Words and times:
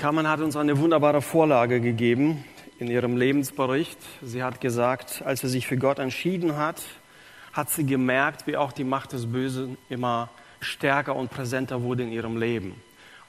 Carmen 0.00 0.26
hat 0.26 0.40
uns 0.40 0.56
eine 0.56 0.78
wunderbare 0.78 1.20
Vorlage 1.20 1.78
gegeben 1.78 2.42
in 2.78 2.90
ihrem 2.90 3.18
Lebensbericht. 3.18 3.98
Sie 4.22 4.42
hat 4.42 4.62
gesagt, 4.62 5.20
als 5.26 5.42
sie 5.42 5.48
sich 5.48 5.66
für 5.66 5.76
Gott 5.76 5.98
entschieden 5.98 6.56
hat, 6.56 6.82
hat 7.52 7.68
sie 7.68 7.84
gemerkt, 7.84 8.46
wie 8.46 8.56
auch 8.56 8.72
die 8.72 8.84
Macht 8.84 9.12
des 9.12 9.30
Bösen 9.30 9.76
immer 9.90 10.30
stärker 10.60 11.14
und 11.14 11.30
präsenter 11.30 11.82
wurde 11.82 12.04
in 12.04 12.12
ihrem 12.12 12.38
Leben. 12.38 12.80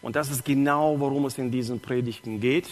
Und 0.02 0.16
das 0.16 0.32
ist 0.32 0.46
genau, 0.46 0.98
worum 1.02 1.26
es 1.26 1.38
in 1.38 1.52
diesen 1.52 1.82
Predigten 1.82 2.40
geht. 2.40 2.70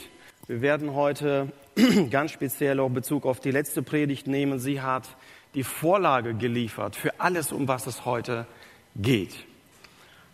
Wir 0.48 0.62
werden 0.62 0.94
heute 0.94 1.52
ganz 2.10 2.32
speziell 2.32 2.80
auch 2.80 2.90
Bezug 2.90 3.26
auf 3.26 3.42
die 3.42 3.52
letzte 3.52 3.84
Predigt 3.84 4.28
nehmen. 4.28 4.60
Sie 4.60 4.80
hat 4.80 5.10
die 5.56 5.64
Vorlage 5.64 6.36
geliefert 6.36 6.96
für 6.96 7.20
alles, 7.20 7.52
um 7.52 7.68
was 7.68 7.86
es 7.86 8.06
heute 8.06 8.48
geht. 8.96 9.46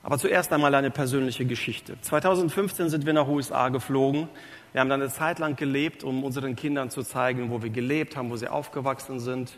Aber 0.06 0.20
zuerst 0.20 0.54
einmal 0.54 0.76
eine 0.76 0.92
persönliche 0.92 1.46
Geschichte. 1.46 2.00
2015 2.00 2.90
sind 2.90 3.08
wir 3.08 3.14
nach 3.14 3.28
USA 3.28 3.70
geflogen. 3.70 4.30
Wir 4.72 4.82
haben 4.82 4.90
dann 4.90 5.02
eine 5.02 5.10
Zeit 5.10 5.40
lang 5.40 5.56
gelebt, 5.56 6.04
um 6.04 6.24
unseren 6.24 6.56
Kindern 6.56 6.92
zu 6.92 7.02
zeigen, 7.02 7.50
wo 7.50 7.64
wir 7.64 7.72
gelebt 7.72 8.16
haben, 8.16 8.30
wo 8.30 8.36
sie 8.36 8.48
aufgewachsen 8.48 9.20
sind. 9.20 9.58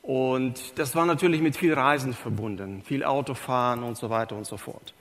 Und 0.00 0.78
das 0.78 0.94
war 0.94 1.06
natürlich 1.06 1.40
mit 1.40 1.56
viel 1.56 1.74
Reisen 1.74 2.14
verbunden, 2.14 2.82
viel 2.84 3.02
Autofahren 3.02 3.82
und 3.82 3.96
so 3.96 4.10
weiter 4.10 4.36
und 4.36 4.46
so 4.46 4.58
fort. 4.58 4.94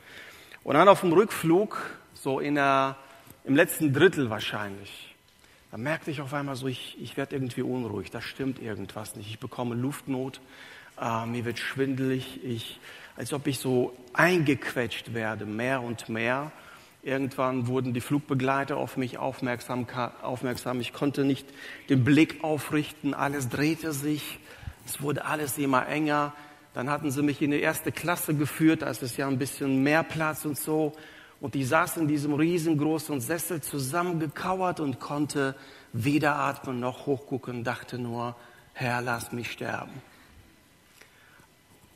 Und 0.64 0.74
dann 0.74 0.88
auf 0.88 1.02
dem 1.02 1.14
Rückflug, 1.14 1.80
so 2.16 2.40
in 2.40 2.56
der, 2.56 2.98
im 3.44 3.56
letzten 3.56 3.94
Drittel 3.94 4.32
wahrscheinlich, 4.32 5.16
da 5.70 5.78
merkte 5.78 6.10
ich 6.10 6.20
auf 6.20 6.34
einmal 6.34 6.56
so, 6.56 6.66
ich, 6.66 6.98
ich 7.00 7.16
werde 7.16 7.36
irgendwie 7.36 7.62
unruhig, 7.62 8.10
da 8.10 8.22
stimmt 8.22 8.60
irgendwas 8.60 9.16
nicht. 9.16 9.30
Ich 9.30 9.38
bekomme 9.38 9.76
Luftnot, 9.76 10.42
äh, 11.00 11.28
mir 11.28 11.46
wird 11.46 11.60
schwindelig, 11.60 12.44
ich, 12.44 12.80
als 13.20 13.34
ob 13.34 13.48
ich 13.48 13.60
so 13.60 13.94
eingequetscht 14.14 15.14
werde, 15.14 15.46
mehr 15.46 15.84
und 15.84 16.08
mehr. 16.08 16.54
Irgendwann 17.04 17.68
wurden 17.68 17.94
die 17.94 18.00
Flugbegleiter 18.00 18.78
auf 18.78 18.96
mich 18.96 19.18
aufmerksam, 19.18 19.88
aufmerksam. 20.22 20.80
Ich 20.80 20.94
konnte 20.94 21.26
nicht 21.26 21.46
den 21.90 22.06
Blick 22.06 22.42
aufrichten. 22.46 23.14
Alles 23.14 23.50
drehte 23.50 23.92
sich. 23.92 24.40
Es 24.86 25.02
wurde 25.02 25.26
alles 25.26 25.58
immer 25.58 25.86
enger. 25.86 26.34
Dann 26.74 26.90
hatten 26.90 27.12
sie 27.12 27.22
mich 27.22 27.42
in 27.42 27.52
die 27.52 27.60
erste 27.60 27.92
Klasse 27.92 28.36
geführt. 28.36 28.84
Da 28.84 28.90
ist 28.90 29.04
es 29.04 29.18
ja 29.18 29.28
ein 29.28 29.38
bisschen 29.38 29.84
mehr 29.84 30.04
Platz 30.04 30.46
und 30.46 30.58
so. 30.58 30.94
Und 31.42 31.58
ich 31.58 31.68
saß 31.68 31.98
in 31.98 32.08
diesem 32.08 32.34
riesengroßen 32.34 33.20
Sessel 33.20 33.60
zusammengekauert 33.60 34.80
und 34.80 35.02
konnte 35.02 35.56
weder 35.92 36.36
atmen 36.36 36.80
noch 36.80 37.06
hochgucken, 37.06 37.66
dachte 37.66 38.00
nur, 38.00 38.38
Herr, 38.72 39.02
lass 39.02 39.34
mich 39.34 39.52
sterben 39.52 40.02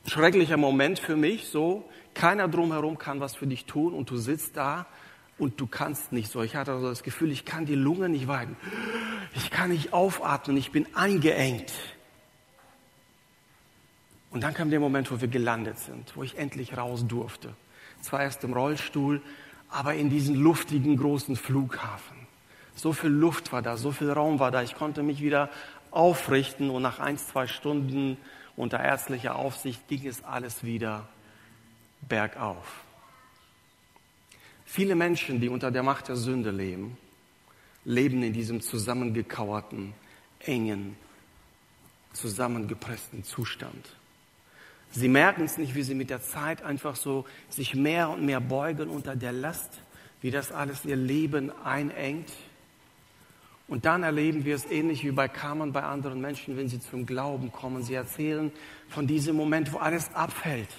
schrecklicher 0.06 0.58
Moment 0.58 1.00
für 1.00 1.16
mich, 1.16 1.48
so, 1.48 1.90
keiner 2.14 2.48
drumherum 2.48 2.98
kann 2.98 3.20
was 3.20 3.36
für 3.36 3.48
dich 3.48 3.66
tun 3.66 3.94
und 3.94 4.10
du 4.10 4.18
sitzt 4.18 4.58
da 4.58 4.86
und 5.38 5.60
du 5.60 5.68
kannst 5.68 6.12
nicht 6.12 6.32
so. 6.32 6.42
Ich 6.42 6.56
hatte 6.56 6.74
also 6.74 6.90
das 6.90 7.04
Gefühl, 7.04 7.32
ich 7.32 7.46
kann 7.46 7.66
die 7.66 7.76
Lunge 7.76 8.10
nicht 8.10 8.28
weiten. 8.28 8.56
Ich 9.36 9.50
kann 9.50 9.72
nicht 9.72 9.94
aufatmen, 9.94 10.58
ich 10.58 10.72
bin 10.72 10.88
eingeengt. 10.96 11.72
Und 14.30 14.44
dann 14.44 14.54
kam 14.54 14.70
der 14.70 14.80
Moment, 14.80 15.12
wo 15.12 15.22
wir 15.22 15.28
gelandet 15.28 15.80
sind, 15.80 16.16
wo 16.16 16.24
ich 16.24 16.38
endlich 16.38 16.78
raus 16.78 17.06
durfte. 17.08 17.54
Zwar 18.02 18.24
erst 18.24 18.44
im 18.44 18.54
Rollstuhl, 18.54 19.22
aber 19.70 19.94
in 19.96 20.10
diesen 20.10 20.36
luftigen 20.36 20.98
großen 20.98 21.36
Flughafen. 21.36 22.18
So 22.76 22.94
viel 22.94 23.12
Luft 23.12 23.52
war 23.52 23.62
da, 23.62 23.78
so 23.78 23.92
viel 23.92 24.12
Raum 24.12 24.40
war 24.40 24.52
da. 24.52 24.64
Ich 24.64 24.76
konnte 24.76 25.04
mich 25.04 25.22
wieder 25.22 25.50
aufrichten 25.92 26.70
und 26.70 26.82
nach 26.82 27.00
ein, 27.00 27.18
zwei 27.18 27.48
Stunden 27.48 28.18
unter 28.56 28.80
ärztlicher 28.80 29.36
Aufsicht 29.36 29.88
ging 29.88 30.06
es 30.06 30.24
alles 30.24 30.64
wieder 30.64 31.08
bergauf. 32.08 32.84
Viele 34.66 34.96
Menschen, 34.96 35.40
die 35.40 35.50
unter 35.50 35.72
der 35.72 35.84
Macht 35.84 36.08
der 36.08 36.16
Sünde 36.16 36.52
leben, 36.52 36.98
leben 37.86 38.24
in 38.24 38.34
diesem 38.34 38.62
zusammengekauerten, 38.62 39.94
engen, 40.40 40.96
zusammengepressten 42.14 43.24
Zustand. 43.24 43.96
Sie 44.92 45.08
merken 45.08 45.44
es 45.44 45.58
nicht, 45.58 45.74
wie 45.74 45.84
sie 45.84 45.96
mit 45.96 46.10
der 46.10 46.22
Zeit 46.22 46.62
einfach 46.62 46.96
so 46.96 47.26
sich 47.50 47.74
mehr 47.74 48.10
und 48.10 48.26
mehr 48.26 48.40
beugen 48.40 48.90
unter 48.90 49.16
der 49.16 49.32
Last, 49.32 49.82
wie 50.22 50.32
das 50.32 50.52
alles 50.52 50.86
ihr 50.86 50.96
Leben 50.96 51.52
einengt 51.64 52.32
und 53.74 53.86
dann 53.86 54.04
erleben 54.04 54.46
wir 54.46 54.54
es 54.54 54.66
ähnlich 54.66 55.04
wie 55.04 55.10
bei 55.10 55.28
Kammern 55.28 55.74
bei 55.74 55.82
anderen 55.82 56.22
Menschen, 56.22 56.58
wenn 56.58 56.70
sie 56.70 56.80
zum 56.80 57.08
Glauben 57.08 57.52
kommen. 57.52 57.82
Sie 57.82 57.96
erzählen 57.96 58.52
von 58.88 59.08
diesem 59.08 59.36
Moment, 59.36 59.74
wo 59.74 59.80
alles 59.80 60.14
abfällt, 60.14 60.70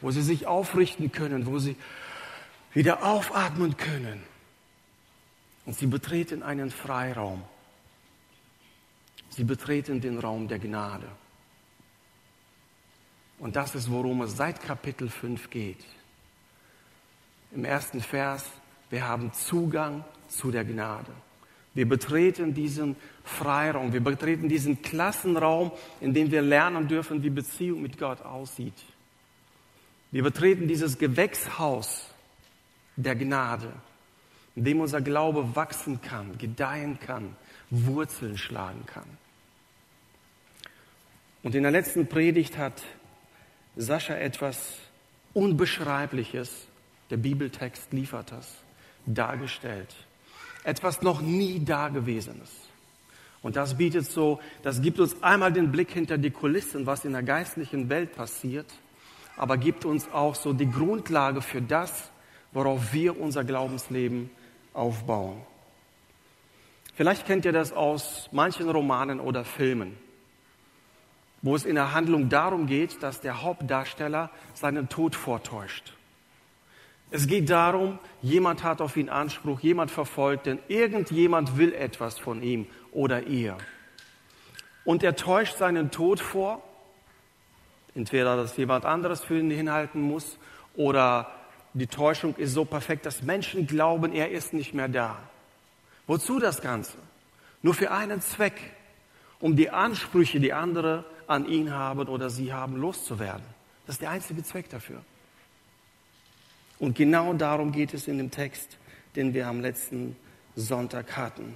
wo 0.00 0.10
sie 0.10 0.20
sich 0.20 0.48
aufrichten 0.48 1.12
können, 1.12 1.46
wo 1.46 1.60
sie 1.60 1.76
wieder 2.72 3.04
aufatmen 3.04 3.76
können. 3.76 4.20
Und 5.64 5.76
sie 5.76 5.86
betreten 5.86 6.42
einen 6.42 6.72
Freiraum. 6.72 7.44
Sie 9.28 9.44
betreten 9.44 10.00
den 10.00 10.18
Raum 10.18 10.48
der 10.48 10.58
Gnade. 10.58 11.06
Und 13.38 13.54
das 13.54 13.76
ist, 13.76 13.88
worum 13.92 14.22
es 14.22 14.36
seit 14.36 14.60
Kapitel 14.60 15.08
5 15.08 15.50
geht. 15.50 15.84
Im 17.52 17.64
ersten 17.64 18.00
Vers, 18.00 18.44
wir 18.90 19.06
haben 19.06 19.32
Zugang 19.32 20.04
zu 20.26 20.50
der 20.50 20.64
Gnade. 20.64 21.12
Wir 21.74 21.88
betreten 21.88 22.54
diesen 22.54 22.94
Freiraum, 23.24 23.92
wir 23.92 24.02
betreten 24.02 24.48
diesen 24.48 24.80
Klassenraum, 24.80 25.72
in 26.00 26.14
dem 26.14 26.30
wir 26.30 26.40
lernen 26.40 26.86
dürfen, 26.86 27.22
wie 27.22 27.30
Beziehung 27.30 27.82
mit 27.82 27.98
Gott 27.98 28.22
aussieht. 28.22 28.74
Wir 30.12 30.22
betreten 30.22 30.68
dieses 30.68 30.98
Gewächshaus 30.98 32.08
der 32.94 33.16
Gnade, 33.16 33.72
in 34.54 34.64
dem 34.64 34.80
unser 34.80 35.00
Glaube 35.00 35.56
wachsen 35.56 36.00
kann, 36.00 36.38
gedeihen 36.38 37.00
kann, 37.00 37.34
Wurzeln 37.70 38.38
schlagen 38.38 38.86
kann. 38.86 39.08
Und 41.42 41.56
in 41.56 41.64
der 41.64 41.72
letzten 41.72 42.06
Predigt 42.06 42.56
hat 42.56 42.84
Sascha 43.74 44.14
etwas 44.14 44.78
Unbeschreibliches, 45.32 46.68
der 47.10 47.16
Bibeltext 47.16 47.92
liefert 47.92 48.30
das, 48.30 48.62
dargestellt 49.06 50.03
etwas 50.64 51.02
noch 51.02 51.20
nie 51.20 51.64
Dagewesenes. 51.64 52.50
Und 53.42 53.56
das 53.56 53.76
bietet 53.76 54.06
so, 54.06 54.40
das 54.62 54.80
gibt 54.80 54.98
uns 54.98 55.22
einmal 55.22 55.52
den 55.52 55.70
Blick 55.70 55.90
hinter 55.90 56.16
die 56.16 56.30
Kulissen, 56.30 56.86
was 56.86 57.04
in 57.04 57.12
der 57.12 57.22
geistlichen 57.22 57.90
Welt 57.90 58.16
passiert, 58.16 58.66
aber 59.36 59.58
gibt 59.58 59.84
uns 59.84 60.10
auch 60.10 60.34
so 60.34 60.54
die 60.54 60.70
Grundlage 60.70 61.42
für 61.42 61.60
das, 61.60 62.10
worauf 62.52 62.92
wir 62.94 63.20
unser 63.20 63.44
Glaubensleben 63.44 64.30
aufbauen. 64.72 65.42
Vielleicht 66.94 67.26
kennt 67.26 67.44
ihr 67.44 67.52
das 67.52 67.72
aus 67.72 68.28
manchen 68.32 68.70
Romanen 68.70 69.20
oder 69.20 69.44
Filmen, 69.44 69.98
wo 71.42 71.54
es 71.54 71.64
in 71.64 71.74
der 71.74 71.92
Handlung 71.92 72.28
darum 72.28 72.66
geht, 72.66 73.02
dass 73.02 73.20
der 73.20 73.42
Hauptdarsteller 73.42 74.30
seinen 74.54 74.88
Tod 74.88 75.16
vortäuscht. 75.16 75.92
Es 77.14 77.28
geht 77.28 77.48
darum, 77.48 78.00
jemand 78.22 78.64
hat 78.64 78.80
auf 78.80 78.96
ihn 78.96 79.08
Anspruch, 79.08 79.60
jemand 79.60 79.92
verfolgt, 79.92 80.46
denn 80.46 80.58
irgendjemand 80.66 81.56
will 81.56 81.72
etwas 81.72 82.18
von 82.18 82.42
ihm 82.42 82.66
oder 82.90 83.22
ihr. 83.22 83.56
Und 84.84 85.04
er 85.04 85.14
täuscht 85.14 85.56
seinen 85.56 85.92
Tod 85.92 86.18
vor, 86.18 86.60
entweder 87.94 88.36
dass 88.36 88.56
jemand 88.56 88.84
anderes 88.84 89.22
für 89.22 89.38
ihn 89.38 89.48
hinhalten 89.48 90.02
muss 90.02 90.38
oder 90.74 91.30
die 91.72 91.86
Täuschung 91.86 92.34
ist 92.34 92.52
so 92.52 92.64
perfekt, 92.64 93.06
dass 93.06 93.22
Menschen 93.22 93.68
glauben, 93.68 94.12
er 94.12 94.32
ist 94.32 94.52
nicht 94.52 94.74
mehr 94.74 94.88
da. 94.88 95.16
Wozu 96.08 96.40
das 96.40 96.62
Ganze? 96.62 96.98
Nur 97.62 97.74
für 97.74 97.92
einen 97.92 98.22
Zweck, 98.22 98.60
um 99.38 99.54
die 99.54 99.70
Ansprüche, 99.70 100.40
die 100.40 100.52
andere 100.52 101.04
an 101.28 101.46
ihn 101.46 101.72
haben 101.72 102.08
oder 102.08 102.28
sie 102.28 102.52
haben, 102.52 102.74
loszuwerden. 102.74 103.46
Das 103.86 103.94
ist 103.94 104.02
der 104.02 104.10
einzige 104.10 104.42
Zweck 104.42 104.68
dafür. 104.68 105.00
Und 106.78 106.96
genau 106.96 107.32
darum 107.34 107.72
geht 107.72 107.94
es 107.94 108.08
in 108.08 108.18
dem 108.18 108.30
Text, 108.30 108.78
den 109.16 109.34
wir 109.34 109.46
am 109.46 109.60
letzten 109.60 110.16
Sonntag 110.56 111.16
hatten. 111.16 111.54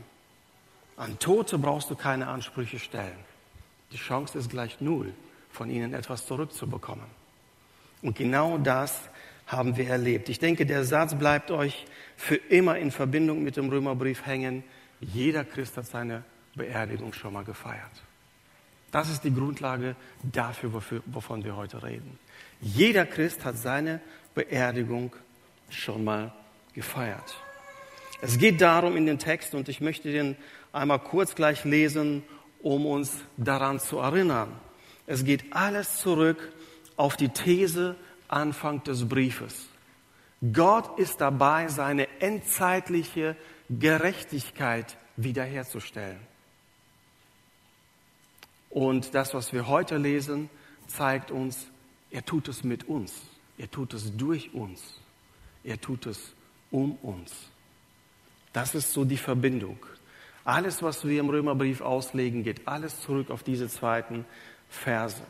An 0.97 1.19
Tote 1.19 1.59
brauchst 1.59 1.91
du 1.91 1.94
keine 1.94 2.29
Ansprüche 2.29 2.79
stellen. 2.79 3.19
Die 3.93 3.97
Chance 3.97 4.38
ist 4.38 4.50
gleich 4.50 4.81
null, 4.81 5.12
von 5.50 5.70
ihnen 5.70 5.94
etwas 5.94 6.26
zurückzubekommen. 6.26 7.06
Und 8.03 8.17
genau 8.17 8.59
das 8.59 9.09
haben 9.47 9.76
wir 9.76 9.88
erlebt. 9.88 10.29
Ich 10.29 10.38
denke, 10.38 10.67
der 10.67 10.85
Satz 10.85 11.15
bleibt 11.15 11.50
euch 11.50 11.87
für 12.17 12.37
immer 12.37 12.79
in 12.79 12.91
Verbindung 12.91 13.43
mit 13.43 13.56
dem 13.56 13.71
Römerbrief 13.71 14.26
hängen. 14.26 14.62
Jeder 15.00 15.44
Christ 15.44 15.76
hat 15.76 15.87
seine 15.87 16.23
Beerdigung 16.55 17.12
schon 17.12 17.32
mal 17.32 17.44
gefeiert. 17.44 18.03
Das 18.90 19.11
ist 19.11 19.25
die 19.25 19.35
Grundlage 19.35 19.96
dafür, 20.23 20.73
wovon 21.06 21.44
wir 21.44 21.56
heute 21.56 21.82
reden. 21.82 22.19
Jeder 22.61 23.05
Christ 23.05 23.44
hat 23.44 23.58
seine 23.58 24.00
Beerdigung 24.35 25.14
schon 25.69 26.05
mal 26.05 26.32
gefeiert. 26.75 27.37
Es 28.20 28.38
geht 28.38 28.61
darum 28.61 28.96
in 28.96 29.06
den 29.06 29.19
Text, 29.19 29.55
und 29.55 29.69
ich 29.69 29.81
möchte 29.81 30.11
den 30.11 30.37
einmal 30.73 30.99
kurz 30.99 31.35
gleich 31.35 31.64
lesen, 31.64 32.25
um 32.61 32.87
uns 32.87 33.12
daran 33.37 33.79
zu 33.79 33.99
erinnern. 33.99 34.52
Es 35.06 35.25
geht 35.25 35.44
alles 35.55 35.96
zurück 35.96 36.52
auf 36.96 37.17
die 37.17 37.29
These 37.29 37.94
Anfang 38.26 38.82
des 38.82 39.08
Briefes. 39.08 39.69
Gott 40.52 40.99
ist 40.99 41.20
dabei, 41.20 41.69
seine 41.69 42.08
endzeitliche 42.20 43.37
Gerechtigkeit 43.69 44.96
wiederherzustellen. 45.17 46.19
Und 48.70 49.15
das, 49.15 49.35
was 49.35 49.53
wir 49.53 49.67
heute 49.67 49.97
lesen, 49.97 50.50
zeigt 50.87 51.31
uns, 51.31 51.67
er 52.11 52.25
tut 52.25 52.49
es 52.49 52.65
mit 52.65 52.88
uns, 52.88 53.15
er 53.56 53.70
tut 53.70 53.94
es 53.94 54.17
durch 54.17 54.55
uns, 54.55 54.82
er 55.65 55.81
tut 55.81 56.06
es 56.06 56.32
um 56.70 56.93
uns. 57.03 57.32
Das 58.53 58.75
ist 58.75 58.93
so 58.93 59.05
die 59.05 59.17
Verbindung. 59.17 59.79
Alles, 60.44 60.82
was 60.82 61.06
wir 61.06 61.20
im 61.20 61.29
Römerbrief 61.29 61.81
auslegen, 61.81 62.43
geht 62.43 62.67
alles 62.67 63.00
zurück 63.03 63.31
auf 63.31 63.43
diese 63.43 63.69
zweiten 63.69 64.25
Verse. 64.69 65.21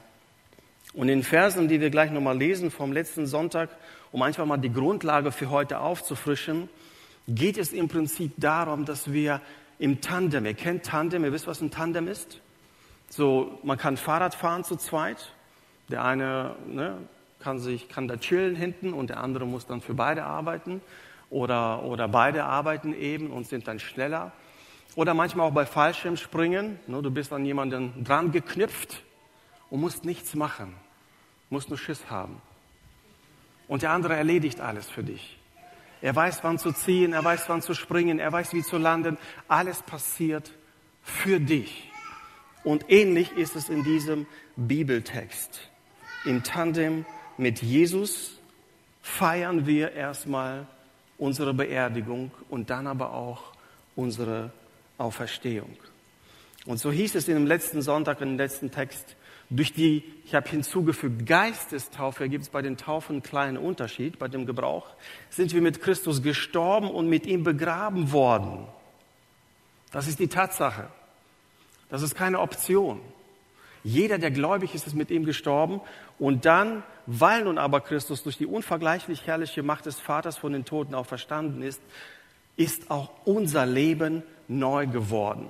Und 0.94 1.08
in 1.08 1.22
Versen, 1.22 1.68
die 1.68 1.80
wir 1.80 1.90
gleich 1.90 2.10
nochmal 2.10 2.38
lesen 2.38 2.70
vom 2.70 2.92
letzten 2.92 3.26
Sonntag, 3.26 3.70
um 4.12 4.22
einfach 4.22 4.46
mal 4.46 4.56
die 4.56 4.72
Grundlage 4.72 5.32
für 5.32 5.50
heute 5.50 5.80
aufzufrischen, 5.80 6.68
geht 7.26 7.58
es 7.58 7.72
im 7.72 7.88
Prinzip 7.88 8.32
darum, 8.36 8.84
dass 8.84 9.12
wir 9.12 9.40
im 9.78 10.00
Tandem, 10.00 10.46
ihr 10.46 10.54
kennt 10.54 10.84
Tandem, 10.86 11.24
ihr 11.24 11.32
wisst, 11.32 11.46
was 11.46 11.60
ein 11.60 11.70
Tandem 11.70 12.08
ist? 12.08 12.40
So, 13.08 13.58
man 13.62 13.78
kann 13.78 13.96
Fahrrad 13.96 14.34
fahren 14.34 14.64
zu 14.64 14.76
zweit. 14.76 15.32
Der 15.90 16.04
eine 16.04 16.56
ne, 16.66 16.98
kann, 17.40 17.58
sich, 17.58 17.88
kann 17.88 18.08
da 18.08 18.16
chillen 18.16 18.54
hinten 18.54 18.92
und 18.92 19.10
der 19.10 19.20
andere 19.20 19.46
muss 19.46 19.66
dann 19.66 19.80
für 19.80 19.94
beide 19.94 20.24
arbeiten. 20.24 20.82
Oder, 21.30 21.82
oder 21.82 22.08
beide 22.08 22.44
arbeiten 22.44 22.94
eben 22.94 23.30
und 23.30 23.46
sind 23.46 23.68
dann 23.68 23.78
schneller. 23.78 24.32
Oder 24.94 25.14
manchmal 25.14 25.48
auch 25.48 25.54
bei 25.54 25.66
Fallschirmspringen. 25.66 26.78
Ne, 26.86 27.02
du 27.02 27.10
bist 27.10 27.32
an 27.32 27.44
jemanden 27.44 28.04
dran 28.04 28.32
geknüpft 28.32 29.02
und 29.70 29.80
musst 29.80 30.04
nichts 30.04 30.34
machen. 30.34 30.74
Musst 31.50 31.70
nur 31.70 31.78
Schiss 31.78 32.10
haben. 32.10 32.40
Und 33.68 33.82
der 33.82 33.90
andere 33.90 34.16
erledigt 34.16 34.60
alles 34.60 34.88
für 34.88 35.02
dich. 35.02 35.38
Er 36.00 36.14
weiß, 36.14 36.44
wann 36.44 36.58
zu 36.58 36.72
ziehen, 36.72 37.12
er 37.12 37.24
weiß, 37.24 37.48
wann 37.48 37.60
zu 37.60 37.74
springen, 37.74 38.18
er 38.18 38.32
weiß, 38.32 38.52
wie 38.52 38.62
zu 38.62 38.78
landen. 38.78 39.18
Alles 39.48 39.82
passiert 39.82 40.52
für 41.02 41.40
dich. 41.40 41.87
Und 42.68 42.90
ähnlich 42.90 43.32
ist 43.32 43.56
es 43.56 43.70
in 43.70 43.82
diesem 43.82 44.26
Bibeltext. 44.56 45.70
Im 46.26 46.42
Tandem 46.42 47.06
mit 47.38 47.62
Jesus 47.62 48.38
feiern 49.00 49.64
wir 49.66 49.92
erstmal 49.92 50.66
unsere 51.16 51.54
Beerdigung 51.54 52.30
und 52.50 52.68
dann 52.68 52.86
aber 52.86 53.14
auch 53.14 53.54
unsere 53.96 54.52
Auferstehung. 54.98 55.78
Und 56.66 56.76
so 56.78 56.92
hieß 56.92 57.14
es 57.14 57.26
in 57.26 57.36
dem 57.36 57.46
letzten 57.46 57.80
Sonntag, 57.80 58.20
in 58.20 58.32
dem 58.32 58.36
letzten 58.36 58.70
Text, 58.70 59.16
durch 59.48 59.72
die, 59.72 60.04
ich 60.26 60.34
habe 60.34 60.50
hinzugefügt, 60.50 61.24
Geistestaufe 61.24 62.28
gibt 62.28 62.42
es 62.44 62.50
bei 62.50 62.60
den 62.60 62.76
Taufen 62.76 63.14
einen 63.14 63.22
kleinen 63.22 63.56
Unterschied 63.56 64.18
bei 64.18 64.28
dem 64.28 64.44
Gebrauch, 64.44 64.88
sind 65.30 65.54
wir 65.54 65.62
mit 65.62 65.80
Christus 65.80 66.22
gestorben 66.22 66.90
und 66.90 67.08
mit 67.08 67.24
ihm 67.24 67.44
begraben 67.44 68.12
worden. 68.12 68.66
Das 69.90 70.06
ist 70.06 70.18
die 70.18 70.28
Tatsache. 70.28 70.90
Das 71.88 72.02
ist 72.02 72.14
keine 72.14 72.40
Option. 72.40 73.00
Jeder, 73.84 74.18
der 74.18 74.30
gläubig 74.30 74.74
ist, 74.74 74.86
ist 74.86 74.94
mit 74.94 75.10
ihm 75.10 75.24
gestorben. 75.24 75.80
Und 76.18 76.44
dann, 76.44 76.82
weil 77.06 77.44
nun 77.44 77.58
aber 77.58 77.80
Christus 77.80 78.22
durch 78.22 78.36
die 78.36 78.46
unvergleichlich 78.46 79.26
herrliche 79.26 79.62
Macht 79.62 79.86
des 79.86 79.98
Vaters 79.98 80.36
von 80.36 80.52
den 80.52 80.64
Toten 80.64 80.94
auch 80.94 81.06
verstanden 81.06 81.62
ist, 81.62 81.80
ist 82.56 82.90
auch 82.90 83.10
unser 83.24 83.66
Leben 83.66 84.22
neu 84.48 84.86
geworden. 84.86 85.48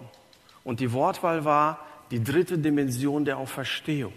Und 0.62 0.80
die 0.80 0.92
Wortwahl 0.92 1.44
war 1.44 1.84
die 2.10 2.22
dritte 2.22 2.58
Dimension 2.58 3.24
der 3.24 3.38
Auferstehung. 3.38 4.12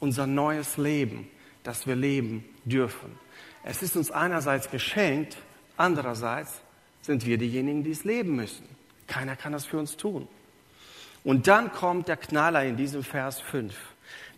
Unser 0.00 0.26
neues 0.26 0.76
Leben, 0.78 1.28
das 1.62 1.86
wir 1.86 1.94
leben 1.94 2.44
dürfen. 2.64 3.18
Es 3.64 3.82
ist 3.82 3.96
uns 3.96 4.10
einerseits 4.10 4.70
geschenkt, 4.70 5.36
andererseits 5.76 6.62
sind 7.02 7.26
wir 7.26 7.38
diejenigen, 7.38 7.84
die 7.84 7.92
es 7.92 8.04
leben 8.04 8.34
müssen. 8.34 8.64
Keiner 9.06 9.36
kann 9.36 9.52
das 9.52 9.66
für 9.66 9.78
uns 9.78 9.96
tun. 9.96 10.26
Und 11.24 11.46
dann 11.46 11.72
kommt 11.72 12.08
der 12.08 12.16
Knaller 12.16 12.64
in 12.64 12.76
diesem 12.76 13.04
Vers 13.04 13.40
5. 13.40 13.74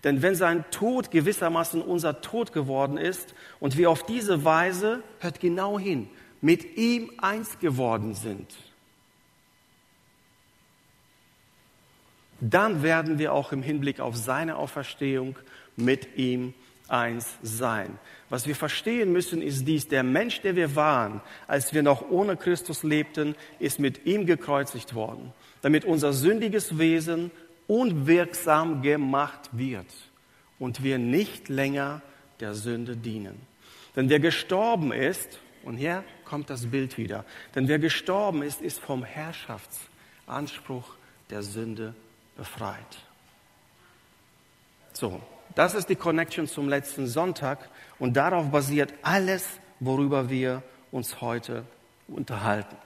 Denn 0.04 0.20
wenn 0.20 0.34
sein 0.34 0.64
Tod 0.70 1.10
gewissermaßen 1.10 1.80
unser 1.80 2.20
Tod 2.20 2.52
geworden 2.52 2.98
ist 2.98 3.34
und 3.58 3.78
wir 3.78 3.90
auf 3.90 4.04
diese 4.04 4.44
Weise, 4.44 5.02
hört 5.20 5.40
genau 5.40 5.78
hin, 5.78 6.08
mit 6.42 6.76
ihm 6.76 7.10
eins 7.18 7.58
geworden 7.58 8.14
sind, 8.14 8.54
dann 12.40 12.82
werden 12.82 13.18
wir 13.18 13.32
auch 13.32 13.52
im 13.52 13.62
Hinblick 13.62 14.00
auf 14.00 14.14
seine 14.16 14.56
Auferstehung 14.56 15.36
mit 15.76 16.18
ihm 16.18 16.52
eins 16.88 17.38
sein. 17.42 17.98
Was 18.28 18.46
wir 18.46 18.54
verstehen 18.54 19.10
müssen, 19.10 19.40
ist 19.40 19.66
dies, 19.66 19.88
der 19.88 20.02
Mensch, 20.02 20.42
der 20.42 20.54
wir 20.54 20.76
waren, 20.76 21.22
als 21.46 21.72
wir 21.72 21.82
noch 21.82 22.10
ohne 22.10 22.36
Christus 22.36 22.82
lebten, 22.82 23.36
ist 23.58 23.78
mit 23.78 24.04
ihm 24.04 24.26
gekreuzigt 24.26 24.94
worden 24.94 25.32
damit 25.64 25.86
unser 25.86 26.12
sündiges 26.12 26.76
Wesen 26.76 27.30
unwirksam 27.66 28.82
gemacht 28.82 29.48
wird 29.52 29.86
und 30.58 30.82
wir 30.82 30.98
nicht 30.98 31.48
länger 31.48 32.02
der 32.38 32.52
Sünde 32.54 32.98
dienen. 32.98 33.40
Denn 33.96 34.10
wer 34.10 34.20
gestorben 34.20 34.92
ist, 34.92 35.40
und 35.62 35.78
hier 35.78 36.04
kommt 36.26 36.50
das 36.50 36.66
Bild 36.66 36.98
wieder, 36.98 37.24
denn 37.54 37.66
wer 37.66 37.78
gestorben 37.78 38.42
ist, 38.42 38.60
ist 38.60 38.78
vom 38.78 39.04
Herrschaftsanspruch 39.04 40.96
der 41.30 41.42
Sünde 41.42 41.94
befreit. 42.36 42.98
So, 44.92 45.18
das 45.54 45.74
ist 45.74 45.88
die 45.88 45.96
Connection 45.96 46.46
zum 46.46 46.68
letzten 46.68 47.06
Sonntag 47.06 47.70
und 47.98 48.18
darauf 48.18 48.50
basiert 48.50 48.92
alles, 49.00 49.48
worüber 49.80 50.28
wir 50.28 50.62
uns 50.92 51.22
heute 51.22 51.64
unterhalten. 52.06 52.76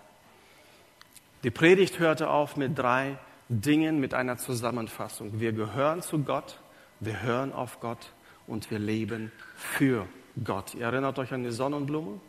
Die 1.44 1.50
Predigt 1.50 2.00
hörte 2.00 2.30
auf 2.30 2.56
mit 2.56 2.76
drei 2.76 3.16
Dingen, 3.48 4.00
mit 4.00 4.12
einer 4.12 4.38
Zusammenfassung. 4.38 5.38
Wir 5.38 5.52
gehören 5.52 6.02
zu 6.02 6.18
Gott, 6.18 6.58
wir 6.98 7.22
hören 7.22 7.52
auf 7.52 7.78
Gott 7.78 8.12
und 8.48 8.70
wir 8.72 8.80
leben 8.80 9.30
für 9.56 10.08
Gott. 10.42 10.74
Ihr 10.74 10.86
erinnert 10.86 11.16
euch 11.20 11.32
an 11.32 11.44
die 11.44 11.52
Sonnenblume? 11.52 12.20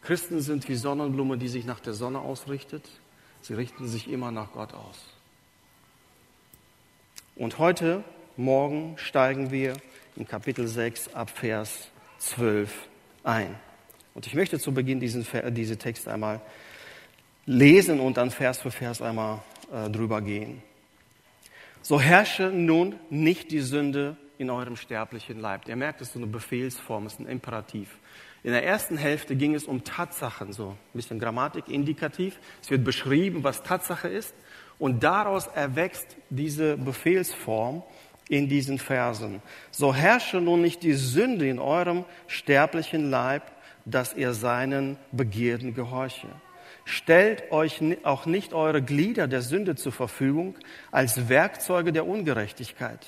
Christen 0.00 0.40
sind 0.40 0.68
wie 0.70 0.74
Sonnenblume, 0.74 1.36
die 1.36 1.48
sich 1.48 1.66
nach 1.66 1.80
der 1.80 1.92
Sonne 1.92 2.20
ausrichtet. 2.20 2.88
Sie 3.42 3.52
richten 3.52 3.86
sich 3.88 4.10
immer 4.10 4.30
nach 4.30 4.52
Gott 4.52 4.72
aus. 4.72 5.04
Und 7.36 7.58
heute, 7.58 8.04
morgen, 8.38 8.96
steigen 8.96 9.50
wir 9.50 9.76
in 10.16 10.26
Kapitel 10.26 10.66
6 10.66 11.14
ab 11.14 11.28
Vers 11.28 11.88
12 12.18 12.72
ein. 13.22 13.54
Und 14.14 14.26
ich 14.26 14.34
möchte 14.34 14.58
zu 14.58 14.72
Beginn 14.72 14.98
diesen, 14.98 15.26
diese 15.50 15.76
Text 15.76 16.08
einmal 16.08 16.40
lesen 17.46 18.00
und 18.00 18.16
dann 18.16 18.30
Vers 18.30 18.60
für 18.60 18.70
Vers 18.70 19.02
einmal 19.02 19.40
äh, 19.72 19.90
drüber 19.90 20.20
gehen. 20.20 20.62
So 21.82 22.00
herrsche 22.00 22.44
nun 22.44 22.94
nicht 23.10 23.50
die 23.50 23.60
Sünde 23.60 24.16
in 24.38 24.50
eurem 24.50 24.76
sterblichen 24.76 25.40
Leib. 25.40 25.68
Ihr 25.68 25.76
merkt, 25.76 26.00
es 26.00 26.08
ist 26.08 26.14
so 26.14 26.18
eine 26.18 26.28
Befehlsform, 26.28 27.06
es 27.06 27.14
ist 27.14 27.20
ein 27.20 27.26
Imperativ. 27.26 27.98
In 28.42 28.52
der 28.52 28.64
ersten 28.64 28.96
Hälfte 28.96 29.36
ging 29.36 29.54
es 29.54 29.64
um 29.64 29.84
Tatsachen, 29.84 30.52
so 30.52 30.70
ein 30.70 30.76
bisschen 30.92 31.18
Grammatik, 31.18 31.68
indikativ. 31.68 32.38
Es 32.62 32.70
wird 32.70 32.84
beschrieben, 32.84 33.44
was 33.44 33.62
Tatsache 33.62 34.08
ist. 34.08 34.34
Und 34.78 35.02
daraus 35.02 35.46
erwächst 35.46 36.16
diese 36.30 36.76
Befehlsform 36.76 37.82
in 38.28 38.48
diesen 38.48 38.78
Versen. 38.78 39.40
So 39.70 39.94
herrsche 39.94 40.40
nun 40.40 40.60
nicht 40.60 40.82
die 40.82 40.94
Sünde 40.94 41.48
in 41.48 41.58
eurem 41.58 42.04
sterblichen 42.26 43.10
Leib, 43.10 43.50
dass 43.84 44.14
ihr 44.14 44.34
seinen 44.34 44.96
Begierden 45.12 45.74
gehorche. 45.74 46.28
Stellt 46.84 47.50
euch 47.50 47.80
auch 48.02 48.26
nicht 48.26 48.52
eure 48.52 48.82
Glieder 48.82 49.26
der 49.26 49.42
Sünde 49.42 49.74
zur 49.74 49.92
Verfügung 49.92 50.56
als 50.90 51.28
Werkzeuge 51.28 51.92
der 51.92 52.06
Ungerechtigkeit, 52.06 53.06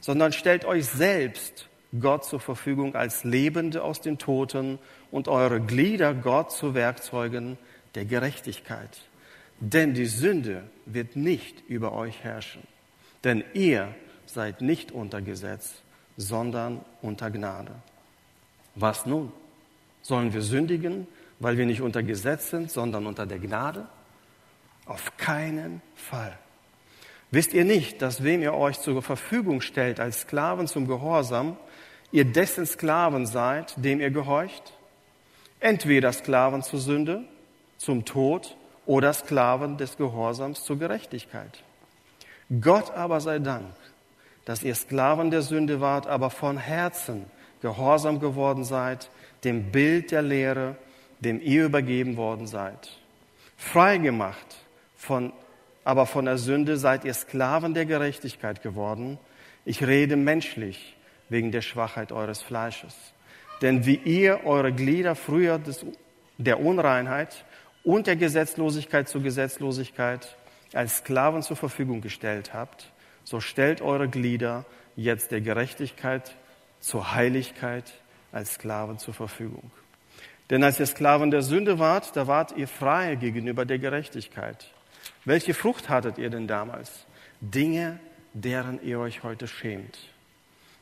sondern 0.00 0.32
stellt 0.32 0.64
euch 0.64 0.86
selbst 0.86 1.68
Gott 2.00 2.24
zur 2.24 2.40
Verfügung 2.40 2.96
als 2.96 3.22
Lebende 3.22 3.82
aus 3.84 4.00
den 4.00 4.18
Toten 4.18 4.78
und 5.12 5.28
eure 5.28 5.60
Glieder 5.60 6.12
Gott 6.12 6.50
zu 6.50 6.74
Werkzeugen 6.74 7.56
der 7.94 8.04
Gerechtigkeit. 8.04 9.00
Denn 9.60 9.94
die 9.94 10.06
Sünde 10.06 10.64
wird 10.84 11.14
nicht 11.14 11.62
über 11.68 11.92
euch 11.92 12.24
herrschen, 12.24 12.62
denn 13.22 13.44
ihr 13.54 13.94
seid 14.26 14.60
nicht 14.60 14.90
unter 14.90 15.22
Gesetz, 15.22 15.82
sondern 16.16 16.84
unter 17.02 17.30
Gnade. 17.30 17.72
Was 18.74 19.06
nun? 19.06 19.32
Sollen 20.02 20.32
wir 20.32 20.42
sündigen, 20.42 21.06
weil 21.44 21.58
wir 21.58 21.66
nicht 21.66 21.82
unter 21.82 22.02
Gesetz 22.02 22.48
sind, 22.48 22.70
sondern 22.70 23.06
unter 23.06 23.26
der 23.26 23.38
Gnade? 23.38 23.86
Auf 24.86 25.14
keinen 25.18 25.82
Fall. 25.94 26.38
Wisst 27.30 27.52
ihr 27.52 27.66
nicht, 27.66 28.00
dass 28.00 28.24
wem 28.24 28.40
ihr 28.40 28.54
euch 28.54 28.80
zur 28.80 29.02
Verfügung 29.02 29.60
stellt 29.60 30.00
als 30.00 30.22
Sklaven 30.22 30.66
zum 30.68 30.86
Gehorsam, 30.86 31.58
ihr 32.12 32.24
dessen 32.24 32.64
Sklaven 32.64 33.26
seid, 33.26 33.74
dem 33.76 34.00
ihr 34.00 34.10
gehorcht? 34.10 34.72
Entweder 35.60 36.14
Sklaven 36.14 36.62
zur 36.62 36.80
Sünde, 36.80 37.24
zum 37.76 38.06
Tod 38.06 38.56
oder 38.86 39.12
Sklaven 39.12 39.76
des 39.76 39.98
Gehorsams 39.98 40.64
zur 40.64 40.78
Gerechtigkeit. 40.78 41.62
Gott 42.62 42.90
aber 42.92 43.20
sei 43.20 43.38
Dank, 43.38 43.66
dass 44.46 44.62
ihr 44.62 44.74
Sklaven 44.74 45.30
der 45.30 45.42
Sünde 45.42 45.82
wart, 45.82 46.06
aber 46.06 46.30
von 46.30 46.56
Herzen 46.56 47.26
gehorsam 47.60 48.18
geworden 48.18 48.64
seid 48.64 49.10
dem 49.44 49.70
Bild 49.72 50.10
der 50.10 50.22
Lehre, 50.22 50.76
dem 51.20 51.40
ihr 51.40 51.66
übergeben 51.66 52.16
worden 52.16 52.46
seid. 52.46 52.90
Freigemacht 53.56 54.56
von, 54.96 55.32
aber 55.84 56.06
von 56.06 56.24
der 56.24 56.38
Sünde 56.38 56.76
seid 56.76 57.04
ihr 57.04 57.14
Sklaven 57.14 57.74
der 57.74 57.86
Gerechtigkeit 57.86 58.62
geworden. 58.62 59.18
Ich 59.64 59.86
rede 59.86 60.16
menschlich 60.16 60.96
wegen 61.28 61.52
der 61.52 61.62
Schwachheit 61.62 62.12
eures 62.12 62.42
Fleisches. 62.42 62.94
Denn 63.62 63.86
wie 63.86 63.96
ihr 63.96 64.44
eure 64.44 64.72
Glieder 64.72 65.14
früher 65.14 65.58
des, 65.58 65.86
der 66.38 66.60
Unreinheit 66.60 67.44
und 67.82 68.06
der 68.06 68.16
Gesetzlosigkeit 68.16 69.08
zur 69.08 69.22
Gesetzlosigkeit 69.22 70.36
als 70.72 70.98
Sklaven 70.98 71.42
zur 71.42 71.56
Verfügung 71.56 72.00
gestellt 72.00 72.52
habt, 72.52 72.92
so 73.22 73.40
stellt 73.40 73.80
eure 73.80 74.08
Glieder 74.08 74.64
jetzt 74.96 75.30
der 75.30 75.40
Gerechtigkeit 75.40 76.34
zur 76.80 77.14
Heiligkeit 77.14 77.92
als 78.32 78.54
Sklaven 78.54 78.98
zur 78.98 79.14
Verfügung. 79.14 79.70
Denn 80.50 80.62
als 80.62 80.78
ihr 80.78 80.86
Sklaven 80.86 81.30
der 81.30 81.42
Sünde 81.42 81.78
wart, 81.78 82.16
da 82.16 82.26
wart 82.26 82.56
ihr 82.56 82.68
frei 82.68 83.14
gegenüber 83.14 83.64
der 83.64 83.78
Gerechtigkeit. 83.78 84.70
Welche 85.24 85.54
Frucht 85.54 85.88
hattet 85.88 86.18
ihr 86.18 86.30
denn 86.30 86.46
damals? 86.46 87.06
Dinge, 87.40 87.98
deren 88.34 88.82
ihr 88.82 88.98
euch 88.98 89.22
heute 89.22 89.46
schämt. 89.46 89.98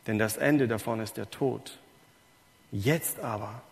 Denn 0.07 0.19
das 0.19 0.37
Ende 0.37 0.67
davon 0.67 1.01
ist 1.01 1.17
der 1.17 1.31
Tod. 1.31 1.79
Jetzt 2.73 3.21
aber, 3.21 3.63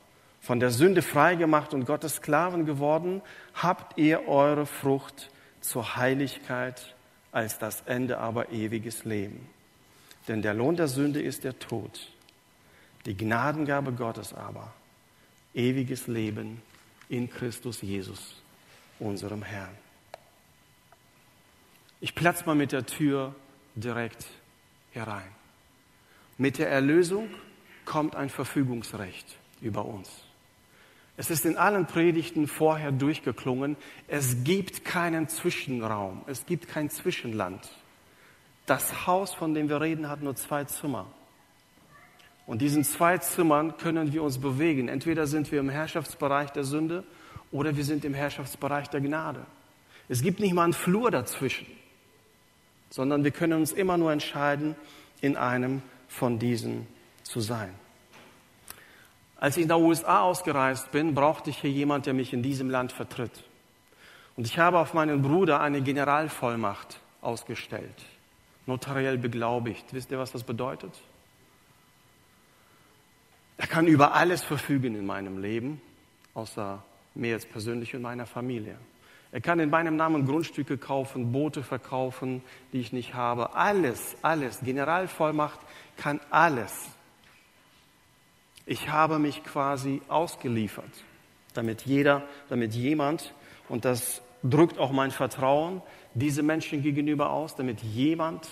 von 0.41 0.61
der 0.61 0.71
Sünde 0.71 1.03
freigemacht 1.03 1.75
und 1.75 1.87
Gottes 1.87 2.17
Sklaven 2.17 2.67
geworden, 2.67 3.21
habt 3.55 3.99
ihr 3.99 4.29
eure 4.29 4.67
Frucht 4.67 5.31
zur 5.61 5.97
Heiligkeit, 5.97 6.95
als 7.33 7.59
das 7.59 7.83
Ende 7.83 8.19
aber 8.19 8.51
ewiges 8.51 9.05
Leben. 9.05 9.49
Denn 10.29 10.43
der 10.43 10.55
Lohn 10.55 10.77
der 10.77 10.89
Sünde 10.89 11.21
ist 11.21 11.45
der 11.45 11.59
Tod. 11.59 12.13
Die 13.07 13.17
Gnadengabe 13.17 13.93
Gottes 13.93 14.35
aber, 14.35 14.73
ewiges 15.55 16.07
Leben 16.07 16.63
in 17.09 17.29
Christus 17.29 17.83
Jesus, 17.83 18.37
unserem 18.99 19.43
Herrn. 19.43 19.77
Ich 22.01 22.15
platze 22.15 22.47
mal 22.47 22.55
mit 22.55 22.73
der 22.73 22.87
Tür 22.87 23.35
direkt 23.75 24.27
herein. 24.93 25.29
Mit 26.39 26.59
der 26.59 26.71
Erlösung 26.71 27.29
kommt 27.85 28.17
ein 28.17 28.31
Verfügungsrecht 28.31 29.37
über 29.61 29.85
uns. 29.85 30.09
Es 31.17 31.29
ist 31.29 31.45
in 31.45 31.59
allen 31.59 31.87
Predigten 31.87 32.49
vorher 32.49 32.93
durchgeklungen, 32.93 33.77
es 34.09 34.43
gibt 34.43 34.87
keinen 34.87 35.29
Zwischenraum, 35.29 36.23
es 36.27 36.47
gibt 36.47 36.69
kein 36.69 36.89
Zwischenland. 36.89 37.69
Das 38.65 39.07
Haus, 39.07 39.35
von 39.35 39.53
dem 39.53 39.69
wir 39.69 39.83
reden, 39.83 40.09
hat 40.09 40.23
nur 40.23 40.37
zwei 40.37 40.65
Zimmer. 40.65 41.07
Und 42.51 42.63
diesen 42.63 42.83
zwei 42.83 43.17
Zimmern 43.17 43.77
können 43.77 44.13
wir 44.13 44.25
uns 44.25 44.39
bewegen. 44.39 44.89
Entweder 44.89 45.29
sind 45.29 45.53
wir 45.53 45.61
im 45.61 45.69
Herrschaftsbereich 45.69 46.51
der 46.51 46.65
Sünde 46.65 47.05
oder 47.53 47.77
wir 47.77 47.85
sind 47.85 48.05
im 48.05 48.13
Herrschaftsbereich 48.13 48.89
der 48.89 49.01
Gnade. 49.01 49.47
Es 50.09 50.21
gibt 50.21 50.41
nicht 50.41 50.53
mal 50.53 50.65
einen 50.65 50.73
Flur 50.73 51.13
dazwischen, 51.13 51.69
sondern 52.91 53.23
wir 53.23 53.31
können 53.31 53.53
uns 53.53 53.71
immer 53.71 53.97
nur 53.97 54.11
entscheiden, 54.11 54.75
in 55.21 55.37
einem 55.37 55.81
von 56.09 56.41
diesen 56.41 56.89
zu 57.23 57.39
sein. 57.39 57.73
Als 59.37 59.57
ich 59.57 59.63
in 59.63 59.69
der 59.69 59.79
USA 59.79 60.23
ausgereist 60.23 60.91
bin, 60.91 61.15
brauchte 61.15 61.51
ich 61.51 61.59
hier 61.59 61.71
jemand, 61.71 62.07
der 62.07 62.15
mich 62.15 62.33
in 62.33 62.43
diesem 62.43 62.69
Land 62.69 62.91
vertritt. 62.91 63.45
Und 64.35 64.49
ich 64.49 64.59
habe 64.59 64.81
auf 64.81 64.93
meinen 64.93 65.23
Bruder 65.23 65.61
eine 65.61 65.83
Generalvollmacht 65.83 66.99
ausgestellt, 67.21 67.95
notariell 68.67 69.19
beglaubigt. 69.19 69.85
Wisst 69.93 70.11
ihr, 70.11 70.19
was 70.19 70.33
das 70.33 70.43
bedeutet? 70.43 71.01
Er 73.61 73.67
kann 73.67 73.87
über 73.87 74.15
alles 74.15 74.43
verfügen 74.43 74.95
in 74.95 75.05
meinem 75.05 75.37
Leben, 75.37 75.83
außer 76.33 76.83
mir 77.15 77.33
jetzt 77.33 77.53
persönlich 77.53 77.95
und 77.95 78.01
meiner 78.01 78.25
Familie. 78.25 78.79
Er 79.33 79.43
kann 79.43 79.61
in 79.61 79.69
meinem 79.69 79.97
Namen 79.97 80.27
Grundstücke 80.27 80.79
kaufen, 80.79 81.31
Boote 81.31 81.63
verkaufen, 81.63 82.43
die 82.73 82.81
ich 82.81 82.95
nicht 82.95 83.13
habe. 83.13 83.55
Alles, 83.55 84.17
alles. 84.23 84.61
Generalvollmacht 84.61 85.61
kann 85.99 86.21
alles. 86.31 86.73
Ich 88.65 88.89
habe 88.89 89.19
mich 89.19 89.45
quasi 89.45 90.01
ausgeliefert, 90.09 91.05
damit 91.53 91.83
jeder, 91.83 92.23
damit 92.49 92.75
jemand, 92.75 93.35
und 93.69 93.85
das 93.85 94.23
drückt 94.43 94.79
auch 94.79 94.91
mein 94.91 95.11
Vertrauen 95.11 95.83
diese 96.15 96.43
Menschen 96.43 96.83
gegenüber 96.83 97.29
aus, 97.29 97.57
damit 97.57 97.83
jemand 97.83 98.49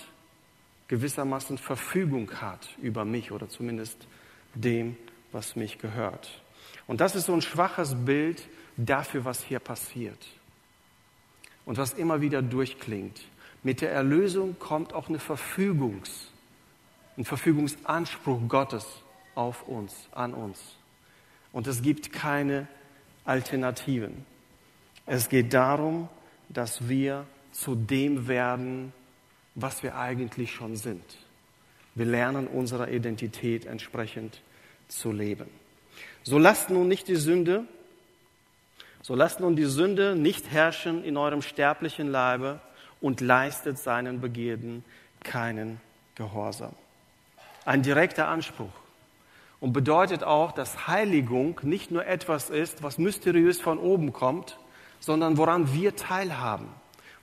gewissermaßen 0.87 1.57
Verfügung 1.57 2.29
hat 2.39 2.77
über 2.79 3.05
mich 3.05 3.31
oder 3.31 3.49
zumindest 3.49 4.05
dem, 4.53 4.97
was 5.31 5.55
mich 5.55 5.77
gehört. 5.77 6.41
Und 6.87 7.01
das 7.01 7.15
ist 7.15 7.25
so 7.25 7.33
ein 7.33 7.41
schwaches 7.41 7.95
Bild 8.05 8.47
dafür, 8.77 9.25
was 9.25 9.43
hier 9.43 9.59
passiert 9.59 10.25
und 11.65 11.77
was 11.77 11.93
immer 11.93 12.21
wieder 12.21 12.41
durchklingt. 12.41 13.21
Mit 13.61 13.81
der 13.81 13.91
Erlösung 13.91 14.57
kommt 14.57 14.93
auch 14.93 15.09
eine 15.09 15.19
Verfügungs, 15.19 16.31
ein 17.17 17.25
Verfügungsanspruch 17.25 18.39
Gottes 18.47 18.85
auf 19.35 19.67
uns, 19.67 19.93
an 20.11 20.33
uns. 20.33 20.59
Und 21.51 21.67
es 21.67 21.81
gibt 21.81 22.13
keine 22.13 22.67
Alternativen. 23.25 24.25
Es 25.05 25.29
geht 25.29 25.53
darum, 25.53 26.09
dass 26.47 26.87
wir 26.87 27.25
zu 27.51 27.75
dem 27.75 28.27
werden, 28.27 28.93
was 29.55 29.83
wir 29.83 29.97
eigentlich 29.97 30.53
schon 30.53 30.75
sind. 30.75 31.03
Wir 31.95 32.05
lernen 32.05 32.47
unserer 32.47 32.89
Identität 32.89 33.65
entsprechend 33.65 34.41
zu 34.87 35.11
leben. 35.11 35.49
So 36.23 36.37
lasst 36.37 36.69
nun 36.69 36.87
nicht 36.87 37.07
die 37.07 37.15
Sünde, 37.15 37.65
so 39.01 39.15
lasst 39.15 39.39
nun 39.39 39.55
die 39.55 39.65
Sünde 39.65 40.15
nicht 40.15 40.51
herrschen 40.51 41.03
in 41.03 41.17
eurem 41.17 41.41
sterblichen 41.41 42.09
Leibe 42.09 42.59
und 43.01 43.21
leistet 43.21 43.79
seinen 43.79 44.21
Begierden 44.21 44.83
keinen 45.23 45.79
Gehorsam. 46.15 46.73
Ein 47.65 47.81
direkter 47.81 48.27
Anspruch 48.27 48.71
und 49.59 49.73
bedeutet 49.73 50.23
auch, 50.23 50.51
dass 50.51 50.87
Heiligung 50.87 51.59
nicht 51.63 51.91
nur 51.91 52.05
etwas 52.05 52.49
ist, 52.49 52.83
was 52.83 52.97
mysteriös 52.97 53.59
von 53.59 53.77
oben 53.77 54.13
kommt, 54.13 54.57
sondern 54.99 55.37
woran 55.37 55.73
wir 55.73 55.95
teilhaben, 55.95 56.67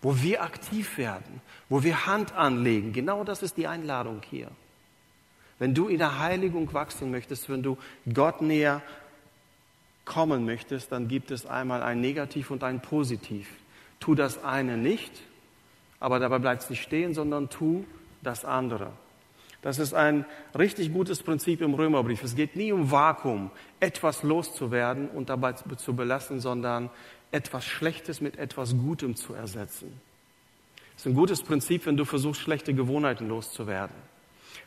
wo 0.06 0.22
wir 0.22 0.40
aktiv 0.40 0.98
werden, 0.98 1.40
wo 1.68 1.82
wir 1.82 2.06
Hand 2.06 2.32
anlegen. 2.32 2.92
Genau 2.92 3.24
das 3.24 3.42
ist 3.42 3.56
die 3.56 3.66
Einladung 3.66 4.22
hier. 4.30 4.52
Wenn 5.58 5.74
du 5.74 5.88
in 5.88 5.98
der 5.98 6.20
Heiligung 6.20 6.72
wachsen 6.72 7.10
möchtest, 7.10 7.48
wenn 7.48 7.64
du 7.64 7.76
Gott 8.14 8.40
näher 8.40 8.82
kommen 10.04 10.44
möchtest, 10.44 10.92
dann 10.92 11.08
gibt 11.08 11.32
es 11.32 11.44
einmal 11.44 11.82
ein 11.82 12.00
Negativ 12.00 12.52
und 12.52 12.62
ein 12.62 12.80
Positiv. 12.80 13.48
Tu 13.98 14.14
das 14.14 14.44
eine 14.44 14.76
nicht, 14.76 15.10
aber 15.98 16.20
dabei 16.20 16.38
bleibt 16.38 16.62
es 16.62 16.70
nicht 16.70 16.84
stehen, 16.84 17.12
sondern 17.12 17.48
tu 17.48 17.84
das 18.22 18.44
andere. 18.44 18.92
Das 19.62 19.80
ist 19.80 19.92
ein 19.92 20.24
richtig 20.56 20.92
gutes 20.92 21.24
Prinzip 21.24 21.60
im 21.60 21.74
Römerbrief. 21.74 22.22
Es 22.22 22.36
geht 22.36 22.54
nie 22.54 22.70
um 22.70 22.92
Vakuum, 22.92 23.50
etwas 23.80 24.22
loszuwerden 24.22 25.08
und 25.08 25.30
dabei 25.30 25.54
zu 25.54 25.96
belassen, 25.96 26.38
sondern 26.38 26.90
etwas 27.32 27.64
Schlechtes 27.64 28.20
mit 28.20 28.38
etwas 28.38 28.76
Gutem 28.76 29.16
zu 29.16 29.34
ersetzen. 29.34 30.00
Das 30.94 31.04
ist 31.04 31.12
ein 31.12 31.14
gutes 31.14 31.42
Prinzip, 31.42 31.86
wenn 31.86 31.96
du 31.96 32.04
versuchst, 32.04 32.40
schlechte 32.40 32.72
Gewohnheiten 32.72 33.28
loszuwerden. 33.28 33.96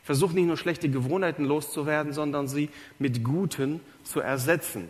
Versuch 0.02 0.32
nicht 0.32 0.46
nur 0.46 0.56
schlechte 0.56 0.88
Gewohnheiten 0.88 1.44
loszuwerden, 1.44 2.12
sondern 2.12 2.48
sie 2.48 2.70
mit 2.98 3.24
guten 3.24 3.80
zu 4.04 4.20
ersetzen. 4.20 4.88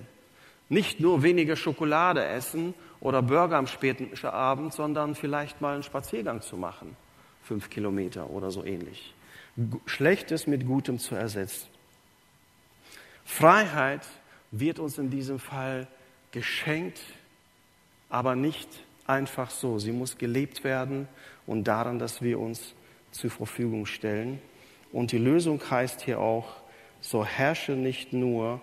Nicht 0.68 1.00
nur 1.00 1.22
weniger 1.22 1.56
Schokolade 1.56 2.24
essen 2.24 2.74
oder 3.00 3.22
Burger 3.22 3.56
am 3.56 3.66
späten 3.66 4.10
Abend, 4.26 4.72
sondern 4.72 5.14
vielleicht 5.14 5.60
mal 5.60 5.74
einen 5.74 5.82
Spaziergang 5.82 6.42
zu 6.42 6.56
machen. 6.56 6.96
Fünf 7.42 7.70
Kilometer 7.70 8.30
oder 8.30 8.50
so 8.50 8.64
ähnlich. 8.64 9.14
Schlechtes 9.86 10.46
mit 10.46 10.66
Gutem 10.66 10.98
zu 10.98 11.14
ersetzen. 11.14 11.68
Freiheit 13.24 14.06
wird 14.50 14.78
uns 14.78 14.98
in 14.98 15.10
diesem 15.10 15.38
Fall 15.38 15.88
geschenkt, 16.30 17.00
aber 18.10 18.36
nicht 18.36 18.68
einfach 19.06 19.50
so. 19.50 19.78
Sie 19.78 19.92
muss 19.92 20.18
gelebt 20.18 20.62
werden 20.64 21.08
und 21.46 21.64
daran, 21.64 21.98
dass 21.98 22.20
wir 22.20 22.38
uns 22.38 22.74
zur 23.12 23.30
Verfügung 23.30 23.86
stellen. 23.86 24.40
Und 24.92 25.12
die 25.12 25.18
Lösung 25.18 25.60
heißt 25.70 26.02
hier 26.02 26.20
auch, 26.20 26.56
so 27.00 27.24
herrsche 27.24 27.72
nicht 27.72 28.12
nur, 28.12 28.60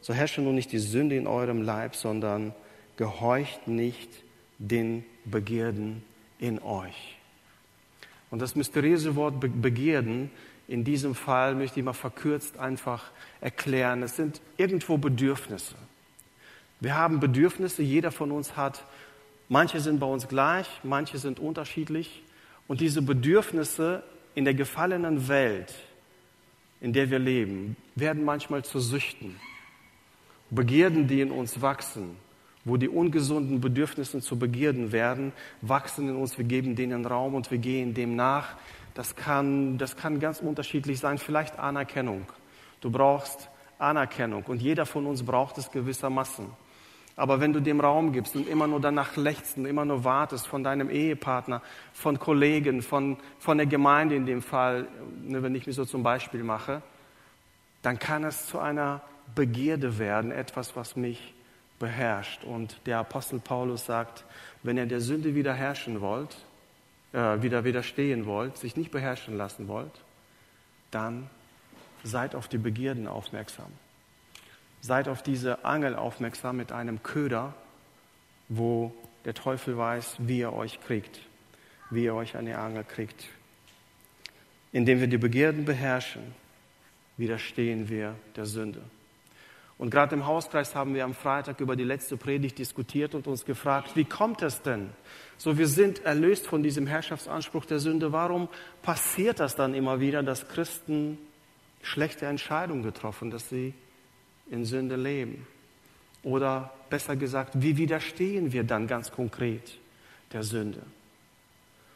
so 0.00 0.12
herrsche 0.12 0.42
nur 0.42 0.52
nicht 0.52 0.72
die 0.72 0.78
Sünde 0.78 1.16
in 1.16 1.26
eurem 1.26 1.62
Leib, 1.62 1.96
sondern 1.96 2.54
gehorcht 2.96 3.66
nicht 3.68 4.10
den 4.58 5.04
Begierden 5.24 6.04
in 6.38 6.60
euch. 6.60 7.16
Und 8.30 8.40
das 8.40 8.56
mysteriöse 8.56 9.14
Wort 9.14 9.40
Begierden, 9.40 10.30
in 10.68 10.84
diesem 10.84 11.14
Fall 11.14 11.54
möchte 11.54 11.80
ich 11.80 11.84
mal 11.84 11.92
verkürzt 11.92 12.58
einfach 12.58 13.10
erklären. 13.40 14.02
Es 14.02 14.16
sind 14.16 14.40
irgendwo 14.56 14.96
Bedürfnisse. 14.96 15.74
Wir 16.82 16.96
haben 16.96 17.20
Bedürfnisse, 17.20 17.80
jeder 17.80 18.10
von 18.10 18.32
uns 18.32 18.56
hat. 18.56 18.84
Manche 19.48 19.78
sind 19.78 20.00
bei 20.00 20.06
uns 20.06 20.26
gleich, 20.26 20.66
manche 20.82 21.16
sind 21.18 21.38
unterschiedlich. 21.38 22.24
Und 22.66 22.80
diese 22.80 23.02
Bedürfnisse 23.02 24.02
in 24.34 24.44
der 24.44 24.54
gefallenen 24.54 25.28
Welt, 25.28 25.72
in 26.80 26.92
der 26.92 27.08
wir 27.08 27.20
leben, 27.20 27.76
werden 27.94 28.24
manchmal 28.24 28.64
zu 28.64 28.80
Süchten. 28.80 29.36
Begierden, 30.50 31.06
die 31.06 31.20
in 31.20 31.30
uns 31.30 31.62
wachsen, 31.62 32.16
wo 32.64 32.76
die 32.76 32.88
ungesunden 32.88 33.60
Bedürfnisse 33.60 34.20
zu 34.20 34.36
Begierden 34.36 34.90
werden, 34.90 35.32
wachsen 35.60 36.08
in 36.08 36.16
uns, 36.16 36.36
wir 36.36 36.44
geben 36.44 36.74
denen 36.74 37.06
Raum 37.06 37.36
und 37.36 37.48
wir 37.52 37.58
gehen 37.58 37.94
dem 37.94 38.16
nach. 38.16 38.56
Das 38.94 39.14
kann, 39.14 39.78
das 39.78 39.94
kann 39.94 40.18
ganz 40.18 40.40
unterschiedlich 40.40 40.98
sein, 40.98 41.18
vielleicht 41.18 41.60
Anerkennung. 41.60 42.26
Du 42.80 42.90
brauchst 42.90 43.50
Anerkennung 43.78 44.42
und 44.48 44.60
jeder 44.60 44.84
von 44.84 45.06
uns 45.06 45.22
braucht 45.22 45.58
es 45.58 45.70
gewissermaßen. 45.70 46.61
Aber 47.16 47.40
wenn 47.40 47.52
du 47.52 47.60
dem 47.60 47.80
Raum 47.80 48.12
gibst 48.12 48.34
und 48.36 48.48
immer 48.48 48.66
nur 48.66 48.80
danach 48.80 49.16
lächst 49.16 49.58
und 49.58 49.66
immer 49.66 49.84
nur 49.84 50.04
wartest 50.04 50.46
von 50.46 50.64
deinem 50.64 50.88
Ehepartner, 50.88 51.60
von 51.92 52.18
Kollegen, 52.18 52.82
von, 52.82 53.18
von 53.38 53.58
der 53.58 53.66
Gemeinde 53.66 54.14
in 54.16 54.24
dem 54.24 54.42
Fall, 54.42 54.88
ne, 55.22 55.42
wenn 55.42 55.54
ich 55.54 55.66
mich 55.66 55.76
so 55.76 55.84
zum 55.84 56.02
Beispiel 56.02 56.42
mache, 56.42 56.82
dann 57.82 57.98
kann 57.98 58.24
es 58.24 58.46
zu 58.46 58.58
einer 58.58 59.02
Begierde 59.34 59.98
werden, 59.98 60.30
etwas, 60.30 60.74
was 60.76 60.96
mich 60.96 61.34
beherrscht. 61.78 62.44
Und 62.44 62.80
der 62.86 62.98
Apostel 62.98 63.40
Paulus 63.40 63.86
sagt, 63.86 64.24
wenn 64.62 64.76
ihr 64.76 64.86
der 64.86 65.00
Sünde 65.00 65.34
wiederherrschen 65.34 66.00
wollt, 66.00 66.36
äh, 67.12 67.42
wieder 67.42 67.64
widerstehen 67.64 68.24
wollt, 68.24 68.56
sich 68.56 68.76
nicht 68.76 68.90
beherrschen 68.90 69.36
lassen 69.36 69.68
wollt, 69.68 69.92
dann 70.90 71.28
seid 72.04 72.34
auf 72.34 72.48
die 72.48 72.58
Begierden 72.58 73.06
aufmerksam. 73.06 73.72
Seid 74.82 75.08
auf 75.08 75.22
diese 75.22 75.64
Angel 75.64 75.96
aufmerksam 75.96 76.58
mit 76.58 76.72
einem 76.72 77.02
Köder, 77.02 77.54
wo 78.48 78.92
der 79.24 79.32
Teufel 79.32 79.78
weiß, 79.78 80.16
wie 80.18 80.42
er 80.42 80.52
euch 80.52 80.80
kriegt, 80.80 81.20
wie 81.90 82.06
er 82.06 82.14
euch 82.14 82.36
an 82.36 82.44
die 82.44 82.52
Angel 82.52 82.84
kriegt. 82.84 83.26
Indem 84.72 85.00
wir 85.00 85.06
die 85.06 85.18
Begierden 85.18 85.64
beherrschen, 85.64 86.34
widerstehen 87.16 87.88
wir 87.88 88.16
der 88.36 88.44
Sünde. 88.44 88.82
Und 89.78 89.90
gerade 89.90 90.14
im 90.14 90.26
Hauskreis 90.26 90.74
haben 90.74 90.94
wir 90.94 91.04
am 91.04 91.14
Freitag 91.14 91.60
über 91.60 91.74
die 91.74 91.84
letzte 91.84 92.16
Predigt 92.16 92.58
diskutiert 92.58 93.14
und 93.14 93.26
uns 93.26 93.44
gefragt, 93.44 93.96
wie 93.96 94.04
kommt 94.04 94.42
es 94.42 94.62
denn? 94.62 94.90
So, 95.38 95.58
wir 95.58 95.66
sind 95.66 96.04
erlöst 96.04 96.46
von 96.46 96.62
diesem 96.62 96.86
Herrschaftsanspruch 96.86 97.64
der 97.64 97.80
Sünde. 97.80 98.12
Warum 98.12 98.48
passiert 98.82 99.40
das 99.40 99.56
dann 99.56 99.74
immer 99.74 99.98
wieder, 99.98 100.22
dass 100.22 100.46
Christen 100.48 101.18
schlechte 101.82 102.26
Entscheidungen 102.26 102.82
getroffen, 102.82 103.30
dass 103.30 103.48
sie 103.48 103.74
in 104.52 104.64
Sünde 104.64 104.96
leben? 104.96 105.46
Oder 106.22 106.72
besser 106.90 107.16
gesagt, 107.16 107.60
wie 107.60 107.76
widerstehen 107.76 108.52
wir 108.52 108.62
dann 108.62 108.86
ganz 108.86 109.10
konkret 109.10 109.78
der 110.32 110.44
Sünde? 110.44 110.82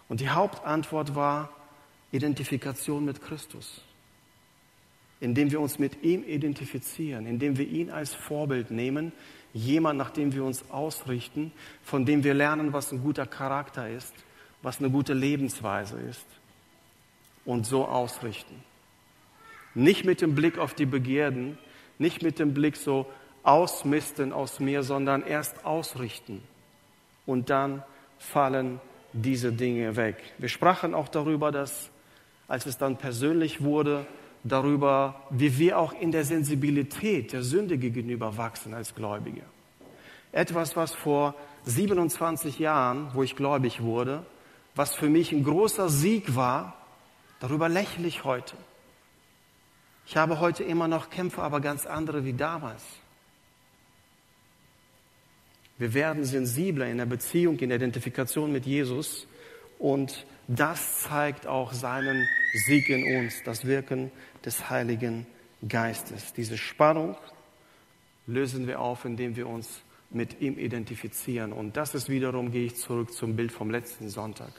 Und 0.09 0.21
die 0.21 0.31
Hauptantwort 0.31 1.15
war 1.15 1.51
Identifikation 2.11 3.05
mit 3.05 3.23
Christus. 3.23 3.83
Indem 5.21 5.51
wir 5.51 5.61
uns 5.61 5.79
mit 5.79 6.03
ihm 6.03 6.25
identifizieren, 6.25 7.27
indem 7.27 7.57
wir 7.57 7.67
ihn 7.67 7.91
als 7.91 8.15
Vorbild 8.15 8.71
nehmen, 8.71 9.13
jemand, 9.53 9.99
nach 9.99 10.11
dem 10.11 10.35
wir 10.35 10.45
uns 10.45 10.71
ausrichten, 10.71 11.53
von 11.83 12.05
dem 12.05 12.25
wir 12.25 12.35
lernen, 12.35 12.73
was 12.73 12.93
ein 12.93 13.03
guter 13.03 13.27
Charakter 13.27 13.89
ist, 13.89 14.15
was 14.63 14.79
eine 14.79 14.91
gute 14.91 15.15
Lebensweise 15.15 15.99
ist 15.99 16.27
und 17.45 17.67
so 17.67 17.87
ausrichten. 17.87 18.63
Nicht 19.75 20.05
mit 20.05 20.21
dem 20.21 20.35
Blick 20.35 20.59
auf 20.59 20.75
die 20.75 20.87
Begierden, 20.87 21.59
nicht 21.99 22.23
mit 22.23 22.39
dem 22.39 22.55
Blick 22.55 22.77
so 22.77 23.07
ausmisten 23.43 24.33
aus 24.33 24.61
mir, 24.61 24.83
sondern 24.83 25.23
erst 25.23 25.65
ausrichten. 25.65 26.43
Und 27.27 27.51
dann 27.51 27.83
fallen 28.19 28.81
diese 29.13 29.53
Dinge 29.53 29.97
weg. 29.97 30.17
Wir 30.39 30.49
sprachen 30.49 30.95
auch 30.95 31.09
darüber, 31.09 31.53
dass 31.53 31.91
als 32.49 32.67
es 32.67 32.79
dann 32.79 32.97
persönlich 32.97 33.63
wurde, 33.63 34.07
darüber, 34.45 35.23
wie 35.31 35.59
wir 35.59 35.79
auch 35.79 35.93
in 35.93 36.13
der 36.13 36.25
Sensibilität 36.25 37.33
der 37.33 37.43
Sünde 37.43 37.79
gegenüber 37.79 38.37
wachsen 38.37 38.75
als 38.75 38.95
Gläubige. 38.95 39.43
Etwas, 40.33 40.77
was 40.77 40.95
vor 40.95 41.35
27 41.65 42.59
Jahren, 42.59 43.11
wo 43.15 43.23
ich 43.23 43.35
gläubig 43.35 43.83
wurde, 43.83 44.25
was 44.75 44.95
für 44.95 45.09
mich 45.09 45.33
ein 45.33 45.43
großer 45.43 45.89
Sieg 45.89 46.37
war, 46.37 46.77
darüber 47.41 47.69
lächle 47.69 48.07
ich 48.07 48.25
heute. 48.25 48.57
Ich 50.07 50.17
habe 50.17 50.39
heute 50.39 50.63
immer 50.63 50.87
noch 50.87 51.11
Kämpfe, 51.11 51.43
aber 51.43 51.61
ganz 51.61 51.85
andere 51.85 52.25
wie 52.25 52.33
damals. 52.33 52.83
Wir 55.79 55.93
werden 55.93 56.25
sensibler 56.25 56.87
in 56.87 56.99
der 56.99 57.07
Beziehung, 57.07 57.59
in 57.59 57.69
der 57.69 57.77
Identifikation 57.77 58.53
mit 58.53 58.65
Jesus 58.65 59.27
und 59.79 60.25
das 60.49 61.03
zeigt 61.03 61.47
auch 61.47 61.73
seinen 61.73 62.27
Sieg 62.67 62.89
in 62.89 63.19
uns, 63.19 63.43
das 63.45 63.67
Wirken 63.67 64.13
des 64.45 64.71
Heiligen 64.71 65.27
Geistes. 65.69 66.33
Diese 66.33 66.57
Spannung 66.57 67.17
lösen 68.27 68.67
wir 68.69 68.81
auf, 68.81 69.05
indem 69.05 69.35
wir 69.35 69.49
uns 69.49 69.81
mit 70.11 70.41
ihm 70.41 70.57
identifizieren. 70.57 71.53
Und 71.53 71.77
das 71.77 71.95
ist 71.95 72.09
wiederum, 72.09 72.53
gehe 72.53 72.67
ich 72.67 72.77
zurück 72.77 73.13
zum 73.13 73.35
Bild 73.35 73.51
vom 73.51 73.71
letzten 73.71 74.09
Sonntag. 74.09 74.53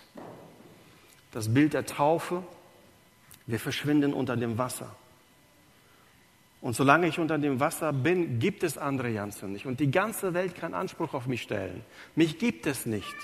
Das 1.32 1.54
Bild 1.54 1.74
der 1.74 1.86
Taufe, 1.86 2.44
wir 3.46 3.60
verschwinden 3.60 4.14
unter 4.14 4.36
dem 4.36 4.58
Wasser. 4.58 4.94
Und 6.62 6.76
solange 6.76 7.08
ich 7.08 7.20
unter 7.20 7.38
dem 7.38 7.60
Wasser 7.60 7.94
bin, 7.94 8.40
gibt 8.40 8.64
es 8.64 8.78
andere 8.78 9.10
Janssen 9.10 9.54
nicht. 9.54 9.66
Und 9.66 9.80
die 9.80 9.92
ganze 9.92 10.34
Welt 10.34 10.56
kann 10.56 10.74
Anspruch 10.74 11.14
auf 11.14 11.28
mich 11.28 11.44
stellen. 11.44 11.84
Mich 12.16 12.40
gibt 12.40 12.66
es 12.66 12.86
nicht. 12.86 13.16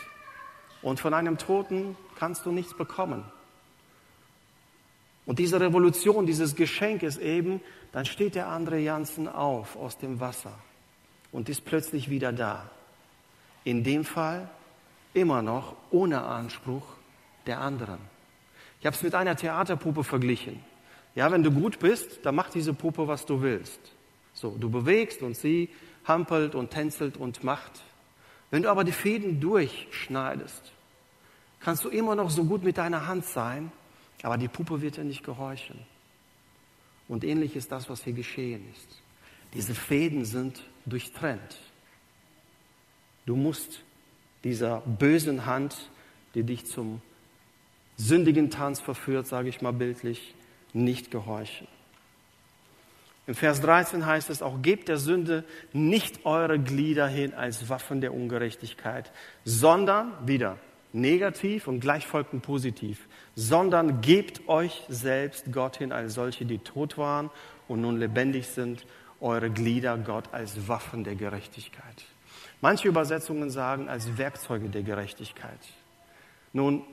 Und 0.82 1.00
von 1.00 1.14
einem 1.14 1.38
Toten 1.38 1.98
kannst 2.16 2.46
du 2.46 2.52
nichts 2.52 2.76
bekommen. 2.76 3.24
Und 5.26 5.40
diese 5.40 5.60
Revolution, 5.60 6.26
dieses 6.26 6.56
Geschenk 6.56 7.02
ist 7.02 7.18
eben, 7.18 7.62
dann 7.92 8.06
steht 8.06 8.36
der 8.36 8.48
andere 8.50 8.78
Janssen 8.80 9.28
auf 9.28 9.76
aus 9.78 9.98
dem 9.98 10.20
Wasser 10.20 10.54
und 11.32 11.48
ist 11.50 11.64
plötzlich 11.66 12.10
wieder 12.10 12.34
da. 12.34 12.70
In 13.64 13.84
dem 13.84 14.04
Fall 14.04 14.50
immer 15.14 15.42
noch 15.42 15.76
ohne 15.92 16.24
Anspruch 16.24 16.84
der 17.46 17.62
anderen. 17.62 18.00
Ich 18.80 18.86
habe 18.86 18.96
es 18.96 19.04
mit 19.04 19.16
einer 19.16 19.38
Theaterpuppe 19.38 20.04
verglichen. 20.04 20.60
Ja, 21.16 21.32
wenn 21.32 21.44
du 21.44 21.52
gut 21.52 21.80
bist, 21.80 22.20
dann 22.24 22.36
macht 22.36 22.56
diese 22.56 22.74
Puppe, 22.74 23.08
was 23.08 23.26
du 23.26 23.42
willst. 23.42 23.80
So, 24.34 24.56
du 24.60 24.70
bewegst 24.70 25.22
und 25.22 25.36
sie 25.38 25.70
hampelt 26.06 26.56
und 26.56 26.72
tänzelt 26.72 27.18
und 27.18 27.44
macht. 27.44 27.84
Wenn 28.50 28.64
du 28.64 28.70
aber 28.70 28.84
die 28.84 28.92
Fäden 28.92 29.40
durchschneidest, 29.40 30.72
kannst 31.60 31.84
du 31.86 31.90
immer 31.90 32.16
noch 32.16 32.30
so 32.30 32.44
gut 32.44 32.64
mit 32.64 32.78
deiner 32.78 33.08
Hand 33.08 33.26
sein, 33.26 33.72
aber 34.22 34.38
die 34.38 34.48
Puppe 34.48 34.82
wird 34.82 34.98
dir 34.98 35.04
nicht 35.04 35.24
gehorchen. 35.24 35.80
Und 37.08 37.24
ähnlich 37.24 37.56
ist 37.56 37.72
das, 37.72 37.90
was 37.90 38.04
hier 38.04 38.14
geschehen 38.14 38.64
ist. 38.74 39.02
Diese 39.54 39.76
Fäden 39.76 40.26
sind 40.26 40.64
durchtrennt. 40.86 41.60
Du 43.26 43.36
musst 43.36 43.82
dieser 44.44 44.82
bösen 44.82 45.46
Hand, 45.46 45.90
die 46.34 46.44
dich 46.44 46.66
zum 46.66 47.02
sündigen 47.98 48.50
Tanz 48.50 48.80
verführt, 48.82 49.28
sage 49.28 49.50
ich 49.50 49.62
mal 49.62 49.74
bildlich, 49.74 50.34
nicht 50.74 51.12
gehorchen. 51.12 51.68
Im 53.26 53.36
Vers 53.36 53.62
13 53.62 54.06
heißt 54.06 54.30
es 54.30 54.42
auch, 54.42 54.62
gebt 54.62 54.90
der 54.90 54.98
Sünde 54.98 55.46
nicht 55.72 56.26
eure 56.26 56.60
Glieder 56.60 57.08
hin 57.08 57.34
als 57.34 57.70
Waffen 57.70 58.02
der 58.02 58.14
Ungerechtigkeit, 58.14 59.12
sondern, 59.46 60.12
wieder, 60.28 60.58
negativ 60.92 61.68
und 61.68 61.80
gleich 61.80 62.06
folgt 62.06 62.40
positiv, 62.42 63.08
sondern 63.36 64.02
gebt 64.02 64.48
euch 64.50 64.84
selbst 64.90 65.52
Gott 65.54 65.78
hin 65.78 65.92
als 65.94 66.16
solche, 66.16 66.46
die 66.46 66.60
tot 66.60 66.98
waren 66.98 67.30
und 67.68 67.82
nun 67.82 67.98
lebendig 67.98 68.48
sind, 68.48 68.86
eure 69.22 69.50
Glieder 69.50 69.98
Gott 69.98 70.26
als 70.34 70.68
Waffen 70.68 71.06
der 71.06 71.16
Gerechtigkeit. 71.16 72.06
Manche 72.60 72.90
Übersetzungen 72.90 73.50
sagen 73.50 73.90
als 73.90 74.18
Werkzeuge 74.18 74.70
der 74.70 74.84
Gerechtigkeit. 74.84 75.60
Nun, 76.52 76.84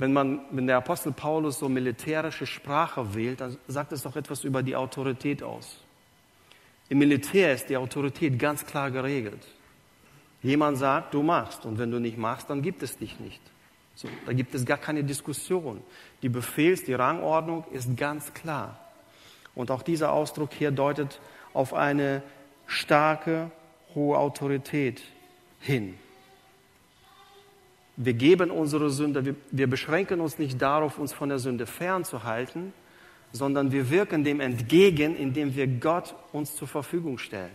wenn, 0.00 0.14
man, 0.14 0.40
wenn 0.50 0.66
der 0.66 0.78
Apostel 0.78 1.12
Paulus 1.12 1.58
so 1.58 1.68
militärische 1.68 2.46
Sprache 2.46 3.14
wählt, 3.14 3.42
dann 3.42 3.58
sagt 3.68 3.92
es 3.92 4.02
doch 4.02 4.16
etwas 4.16 4.44
über 4.44 4.62
die 4.62 4.74
Autorität 4.74 5.42
aus. 5.42 5.76
Im 6.88 6.98
Militär 6.98 7.52
ist 7.52 7.68
die 7.68 7.76
Autorität 7.76 8.38
ganz 8.38 8.64
klar 8.64 8.90
geregelt. 8.90 9.46
Jemand 10.42 10.78
sagt, 10.78 11.12
du 11.12 11.22
machst 11.22 11.66
und 11.66 11.78
wenn 11.78 11.90
du 11.90 12.00
nicht 12.00 12.16
machst, 12.16 12.48
dann 12.48 12.62
gibt 12.62 12.82
es 12.82 12.96
dich 12.96 13.20
nicht. 13.20 13.42
So, 13.94 14.08
da 14.24 14.32
gibt 14.32 14.54
es 14.54 14.64
gar 14.64 14.78
keine 14.78 15.04
Diskussion. 15.04 15.82
Die 16.22 16.30
Befehls-, 16.30 16.84
die 16.84 16.94
Rangordnung 16.94 17.64
ist 17.70 17.94
ganz 17.98 18.32
klar. 18.32 18.80
Und 19.54 19.70
auch 19.70 19.82
dieser 19.82 20.12
Ausdruck 20.12 20.54
hier 20.54 20.70
deutet 20.70 21.20
auf 21.52 21.74
eine 21.74 22.22
starke, 22.66 23.50
hohe 23.94 24.16
Autorität 24.16 25.02
hin. 25.60 25.98
Wir 28.02 28.14
geben 28.14 28.50
unsere 28.50 28.88
Sünde, 28.88 29.26
wir, 29.26 29.36
wir 29.50 29.66
beschränken 29.68 30.22
uns 30.22 30.38
nicht 30.38 30.62
darauf, 30.62 30.98
uns 30.98 31.12
von 31.12 31.28
der 31.28 31.38
Sünde 31.38 31.66
fernzuhalten, 31.66 32.72
sondern 33.30 33.72
wir 33.72 33.90
wirken 33.90 34.24
dem 34.24 34.40
entgegen, 34.40 35.14
indem 35.14 35.54
wir 35.54 35.66
Gott 35.66 36.14
uns 36.32 36.56
zur 36.56 36.66
Verfügung 36.66 37.18
stellen. 37.18 37.52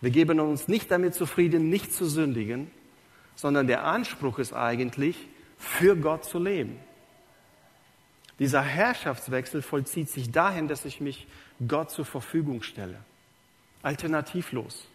Wir 0.00 0.10
geben 0.10 0.38
uns 0.38 0.68
nicht 0.68 0.88
damit 0.88 1.16
zufrieden, 1.16 1.68
nicht 1.68 1.92
zu 1.92 2.06
sündigen, 2.06 2.70
sondern 3.34 3.66
der 3.66 3.82
Anspruch 3.82 4.38
ist 4.38 4.52
eigentlich, 4.52 5.16
für 5.58 5.96
Gott 5.96 6.24
zu 6.24 6.38
leben. 6.38 6.78
Dieser 8.38 8.62
Herrschaftswechsel 8.62 9.62
vollzieht 9.62 10.10
sich 10.10 10.30
dahin, 10.30 10.68
dass 10.68 10.84
ich 10.84 11.00
mich 11.00 11.26
Gott 11.66 11.90
zur 11.90 12.04
Verfügung 12.04 12.62
stelle. 12.62 13.00
Alternativlos. 13.82 14.86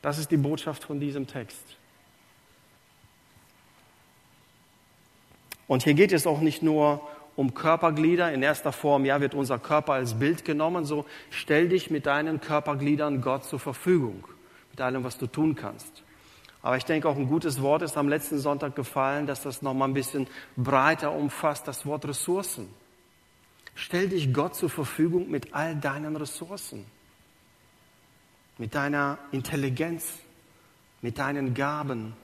Das 0.00 0.16
ist 0.16 0.30
die 0.30 0.38
Botschaft 0.38 0.84
von 0.84 0.98
diesem 0.98 1.26
Text. 1.26 1.76
Und 5.70 5.84
hier 5.84 5.94
geht 5.94 6.10
es 6.10 6.26
auch 6.26 6.40
nicht 6.40 6.64
nur 6.64 7.00
um 7.36 7.54
Körperglieder. 7.54 8.32
In 8.32 8.42
erster 8.42 8.72
Form, 8.72 9.04
ja, 9.04 9.20
wird 9.20 9.36
unser 9.36 9.60
Körper 9.60 9.92
als 9.92 10.18
Bild 10.18 10.44
genommen. 10.44 10.84
So 10.84 11.06
stell 11.30 11.68
dich 11.68 11.92
mit 11.92 12.06
deinen 12.06 12.40
Körpergliedern 12.40 13.20
Gott 13.20 13.44
zur 13.44 13.60
Verfügung. 13.60 14.26
Mit 14.72 14.80
allem, 14.80 15.04
was 15.04 15.16
du 15.16 15.28
tun 15.28 15.54
kannst. 15.54 16.02
Aber 16.60 16.76
ich 16.76 16.84
denke, 16.86 17.08
auch 17.08 17.14
ein 17.14 17.28
gutes 17.28 17.62
Wort 17.62 17.82
ist 17.82 17.96
am 17.96 18.08
letzten 18.08 18.40
Sonntag 18.40 18.74
gefallen, 18.74 19.28
dass 19.28 19.42
das 19.42 19.62
nochmal 19.62 19.86
ein 19.86 19.94
bisschen 19.94 20.26
breiter 20.56 21.12
umfasst, 21.12 21.68
das 21.68 21.86
Wort 21.86 22.04
Ressourcen. 22.04 22.68
Stell 23.76 24.08
dich 24.08 24.34
Gott 24.34 24.56
zur 24.56 24.70
Verfügung 24.70 25.30
mit 25.30 25.54
all 25.54 25.76
deinen 25.76 26.16
Ressourcen, 26.16 26.84
mit 28.58 28.74
deiner 28.74 29.18
Intelligenz, 29.30 30.14
mit 31.00 31.20
deinen 31.20 31.54
Gaben, 31.54 32.16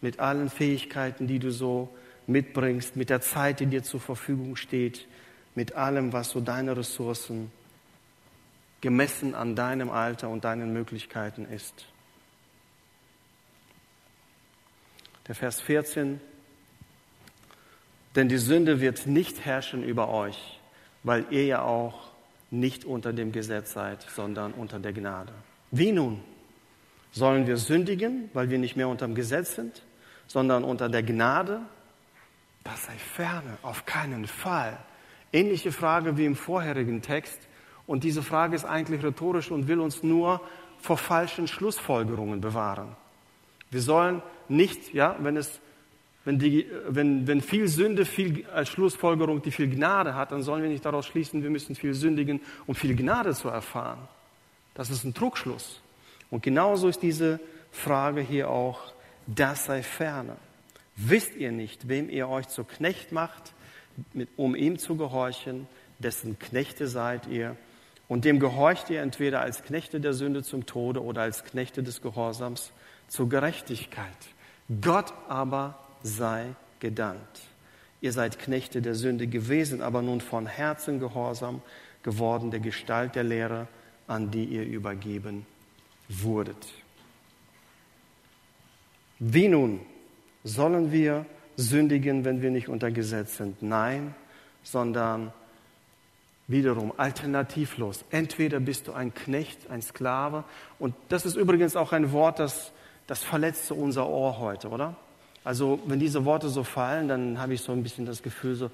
mit 0.00 0.20
allen 0.20 0.50
Fähigkeiten, 0.50 1.26
die 1.26 1.38
du 1.38 1.50
so 1.50 1.88
mitbringst, 2.26 2.96
mit 2.96 3.10
der 3.10 3.20
Zeit, 3.20 3.60
die 3.60 3.66
dir 3.66 3.82
zur 3.82 4.00
Verfügung 4.00 4.56
steht, 4.56 5.06
mit 5.54 5.74
allem, 5.74 6.12
was 6.12 6.30
so 6.30 6.40
deine 6.40 6.76
Ressourcen 6.76 7.50
gemessen 8.80 9.34
an 9.34 9.56
deinem 9.56 9.90
Alter 9.90 10.28
und 10.28 10.44
deinen 10.44 10.72
Möglichkeiten 10.72 11.46
ist. 11.46 11.86
Der 15.26 15.34
Vers 15.34 15.60
14. 15.60 16.20
Denn 18.14 18.28
die 18.28 18.38
Sünde 18.38 18.80
wird 18.80 19.06
nicht 19.06 19.44
herrschen 19.44 19.82
über 19.82 20.08
euch, 20.08 20.60
weil 21.02 21.26
ihr 21.30 21.44
ja 21.44 21.62
auch 21.62 22.08
nicht 22.50 22.84
unter 22.84 23.12
dem 23.12 23.32
Gesetz 23.32 23.72
seid, 23.72 24.02
sondern 24.14 24.52
unter 24.52 24.78
der 24.78 24.92
Gnade. 24.92 25.32
Wie 25.70 25.92
nun? 25.92 26.22
Sollen 27.12 27.46
wir 27.46 27.56
sündigen, 27.56 28.30
weil 28.32 28.50
wir 28.50 28.58
nicht 28.58 28.76
mehr 28.76 28.88
unter 28.88 29.06
dem 29.06 29.14
Gesetz 29.14 29.54
sind, 29.54 29.82
sondern 30.28 30.62
unter 30.62 30.88
der 30.88 31.02
Gnade? 31.02 31.60
Das 32.62 32.84
sei 32.84 32.92
ferne, 32.92 33.58
auf 33.62 33.84
keinen 33.86 34.26
Fall. 34.26 34.78
Ähnliche 35.32 35.72
Frage 35.72 36.16
wie 36.16 36.26
im 36.26 36.36
vorherigen 36.36 37.02
Text. 37.02 37.40
Und 37.86 38.04
diese 38.04 38.22
Frage 38.22 38.54
ist 38.54 38.64
eigentlich 38.64 39.02
rhetorisch 39.02 39.50
und 39.50 39.66
will 39.66 39.80
uns 39.80 40.02
nur 40.02 40.40
vor 40.78 40.98
falschen 40.98 41.48
Schlussfolgerungen 41.48 42.40
bewahren. 42.40 42.94
Wir 43.70 43.80
sollen 43.80 44.22
nicht, 44.48 44.94
ja, 44.94 45.16
wenn 45.20 45.36
es, 45.36 45.60
wenn, 46.24 46.38
die, 46.38 46.66
wenn, 46.86 47.26
wenn 47.26 47.40
viel 47.40 47.68
Sünde 47.68 48.04
viel, 48.04 48.46
als 48.54 48.68
Schlussfolgerung 48.68 49.42
die 49.42 49.50
viel 49.50 49.68
Gnade 49.68 50.14
hat, 50.14 50.32
dann 50.32 50.42
sollen 50.42 50.62
wir 50.62 50.70
nicht 50.70 50.84
daraus 50.84 51.06
schließen, 51.06 51.42
wir 51.42 51.50
müssen 51.50 51.74
viel 51.74 51.94
sündigen, 51.94 52.40
um 52.66 52.74
viel 52.74 52.94
Gnade 52.94 53.34
zu 53.34 53.48
erfahren. 53.48 53.98
Das 54.74 54.90
ist 54.90 55.04
ein 55.04 55.14
Trugschluss. 55.14 55.80
Und 56.30 56.42
genauso 56.42 56.88
ist 56.88 57.02
diese 57.02 57.40
Frage 57.72 58.20
hier 58.20 58.50
auch, 58.50 58.92
das 59.28 59.66
sei 59.66 59.82
ferne. 59.82 60.36
Wisst 60.96 61.36
ihr 61.36 61.52
nicht, 61.52 61.88
wem 61.88 62.10
ihr 62.10 62.28
euch 62.28 62.48
zu 62.48 62.64
Knecht 62.64 63.12
macht, 63.12 63.52
mit, 64.12 64.28
um 64.36 64.56
ihm 64.56 64.78
zu 64.78 64.96
gehorchen, 64.96 65.68
dessen 65.98 66.38
Knechte 66.38 66.88
seid 66.88 67.26
ihr? 67.28 67.56
Und 68.08 68.24
dem 68.24 68.40
gehorcht 68.40 68.90
ihr 68.90 69.02
entweder 69.02 69.40
als 69.40 69.62
Knechte 69.62 70.00
der 70.00 70.14
Sünde 70.14 70.42
zum 70.42 70.66
Tode 70.66 71.02
oder 71.02 71.22
als 71.22 71.44
Knechte 71.44 71.82
des 71.82 72.00
Gehorsams 72.00 72.72
zur 73.06 73.28
Gerechtigkeit. 73.28 74.06
Gott 74.80 75.12
aber 75.28 75.78
sei 76.02 76.46
gedankt. 76.80 77.42
Ihr 78.00 78.12
seid 78.12 78.38
Knechte 78.38 78.80
der 78.80 78.94
Sünde 78.94 79.26
gewesen, 79.26 79.82
aber 79.82 80.02
nun 80.02 80.20
von 80.20 80.46
Herzen 80.46 81.00
gehorsam 81.00 81.62
geworden 82.02 82.50
der 82.50 82.60
Gestalt 82.60 83.14
der 83.14 83.24
Lehre, 83.24 83.68
an 84.06 84.30
die 84.30 84.44
ihr 84.44 84.64
übergeben 84.64 85.44
wurdet. 86.08 86.66
Wie 89.18 89.48
nun 89.48 89.80
sollen 90.44 90.92
wir 90.92 91.26
sündigen, 91.56 92.24
wenn 92.24 92.42
wir 92.42 92.50
nicht 92.50 92.68
unter 92.68 92.90
Gesetz 92.90 93.36
sind? 93.36 93.62
Nein, 93.62 94.14
sondern 94.62 95.32
wiederum 96.46 96.92
alternativlos. 96.96 98.04
Entweder 98.10 98.60
bist 98.60 98.88
du 98.88 98.92
ein 98.92 99.12
Knecht, 99.12 99.70
ein 99.70 99.82
Sklave, 99.82 100.44
und 100.78 100.94
das 101.08 101.26
ist 101.26 101.36
übrigens 101.36 101.76
auch 101.76 101.92
ein 101.92 102.12
Wort, 102.12 102.38
das 102.38 102.72
das 103.08 103.24
verletzt 103.24 103.66
so 103.66 103.74
unser 103.74 104.06
Ohr 104.06 104.38
heute, 104.38 104.68
oder? 104.68 104.94
Also 105.42 105.80
wenn 105.86 105.98
diese 105.98 106.24
Worte 106.24 106.50
so 106.50 106.62
fallen, 106.62 107.08
dann 107.08 107.40
habe 107.40 107.54
ich 107.54 107.62
so 107.62 107.72
ein 107.72 107.82
bisschen 107.82 108.04
das 108.04 108.22
Gefühl 108.22 108.54
so, 108.54 108.70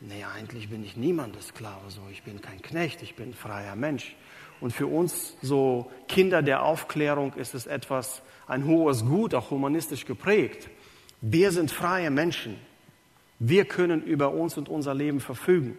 nee, 0.00 0.24
eigentlich 0.24 0.70
bin 0.70 0.82
ich 0.82 0.96
niemandes 0.96 1.48
Sklave, 1.48 1.90
so 1.90 2.00
ich 2.10 2.22
bin 2.22 2.40
kein 2.40 2.62
Knecht, 2.62 3.02
ich 3.02 3.14
bin 3.14 3.34
freier 3.34 3.76
Mensch. 3.76 4.16
Und 4.60 4.72
für 4.72 4.86
uns 4.86 5.36
so 5.42 5.90
Kinder 6.08 6.40
der 6.40 6.62
Aufklärung 6.62 7.34
ist 7.34 7.54
es 7.54 7.66
etwas, 7.66 8.22
ein 8.46 8.66
hohes 8.66 9.04
Gut, 9.04 9.34
auch 9.34 9.50
humanistisch 9.50 10.04
geprägt. 10.04 10.68
Wir 11.20 11.52
sind 11.52 11.70
freie 11.70 12.10
Menschen. 12.10 12.58
Wir 13.38 13.64
können 13.64 14.02
über 14.02 14.32
uns 14.32 14.56
und 14.56 14.68
unser 14.68 14.94
Leben 14.94 15.20
verfügen. 15.20 15.78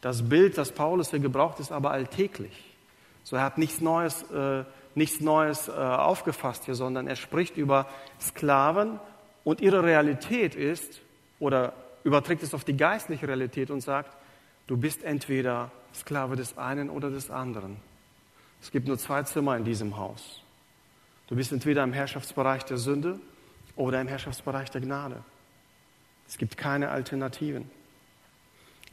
Das 0.00 0.28
Bild, 0.28 0.58
das 0.58 0.72
Paulus 0.72 1.10
hier 1.10 1.18
gebraucht, 1.18 1.60
ist 1.60 1.72
aber 1.72 1.90
alltäglich. 1.90 2.74
So 3.22 3.36
er 3.36 3.42
hat 3.42 3.58
nichts 3.58 3.80
Neues 3.80 4.22
äh, 4.30 4.64
nichts 4.94 5.20
Neues 5.20 5.68
äh, 5.68 5.72
aufgefasst 5.72 6.64
hier, 6.64 6.74
sondern 6.74 7.06
er 7.06 7.16
spricht 7.16 7.56
über 7.56 7.86
Sklaven 8.20 9.00
und 9.42 9.60
ihre 9.60 9.82
Realität 9.82 10.54
ist, 10.54 11.00
oder 11.40 11.72
überträgt 12.04 12.42
es 12.42 12.54
auf 12.54 12.64
die 12.64 12.76
geistliche 12.76 13.26
Realität 13.26 13.70
und 13.70 13.80
sagt, 13.80 14.16
du 14.66 14.76
bist 14.76 15.02
entweder 15.02 15.70
Sklave 15.94 16.36
des 16.36 16.56
einen 16.56 16.90
oder 16.90 17.10
des 17.10 17.30
anderen. 17.30 17.76
Es 18.62 18.70
gibt 18.70 18.86
nur 18.86 18.98
zwei 18.98 19.22
Zimmer 19.24 19.56
in 19.56 19.64
diesem 19.64 19.96
Haus. 19.96 20.42
Du 21.28 21.36
bist 21.36 21.52
entweder 21.52 21.82
im 21.84 21.92
Herrschaftsbereich 21.92 22.64
der 22.64 22.76
Sünde 22.76 23.18
oder 23.76 24.00
im 24.00 24.08
Herrschaftsbereich 24.08 24.70
der 24.70 24.80
Gnade. 24.80 25.24
Es 26.28 26.38
gibt 26.38 26.56
keine 26.56 26.90
Alternativen. 26.90 27.70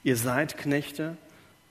Ihr 0.03 0.17
seid 0.17 0.57
Knechte 0.57 1.17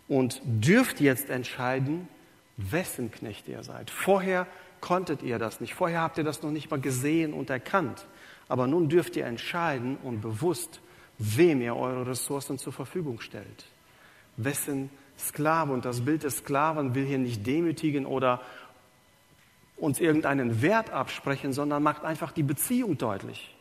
und 0.09 0.40
dürft 0.44 1.01
jetzt 1.01 1.31
entscheiden, 1.31 2.09
wessen 2.57 3.11
Knechte 3.11 3.53
ihr 3.53 3.62
seid. 3.62 3.90
Vorher 3.90 4.46
konntet 4.81 5.23
ihr 5.23 5.38
das 5.38 5.61
nicht. 5.61 5.75
Vorher 5.75 6.01
habt 6.01 6.18
ihr 6.18 6.25
das 6.25 6.42
noch 6.42 6.51
nicht 6.51 6.70
mal 6.70 6.81
gesehen 6.81 7.33
und 7.33 7.51
erkannt. 7.51 8.07
Aber 8.49 8.66
nun 8.66 8.88
dürft 8.88 9.16
ihr 9.16 9.27
entscheiden 9.27 9.96
und 10.03 10.20
bewusst, 10.20 10.81
wem 11.18 11.61
ihr 11.61 11.77
eure 11.77 12.07
Ressourcen 12.07 12.59
zur 12.59 12.73
Verfügung 12.73 13.20
stellt. 13.20 13.66
Wessen 14.37 14.90
Sklave. 15.18 15.73
Und 15.73 15.85
das 15.85 16.05
Bild 16.05 16.23
des 16.23 16.38
Sklaven 16.38 16.94
will 16.94 17.05
hier 17.05 17.18
nicht 17.18 17.46
demütigen 17.46 18.07
oder 18.07 18.40
uns 19.81 20.01
irgendeinen 20.01 20.62
Wert 20.62 20.90
absprechen, 20.90 21.53
sondern 21.53 21.83
macht 21.83 22.05
einfach 22.05 22.33
die 22.33 22.43
Beziehung 22.43 22.99
deutlich. 22.99 23.55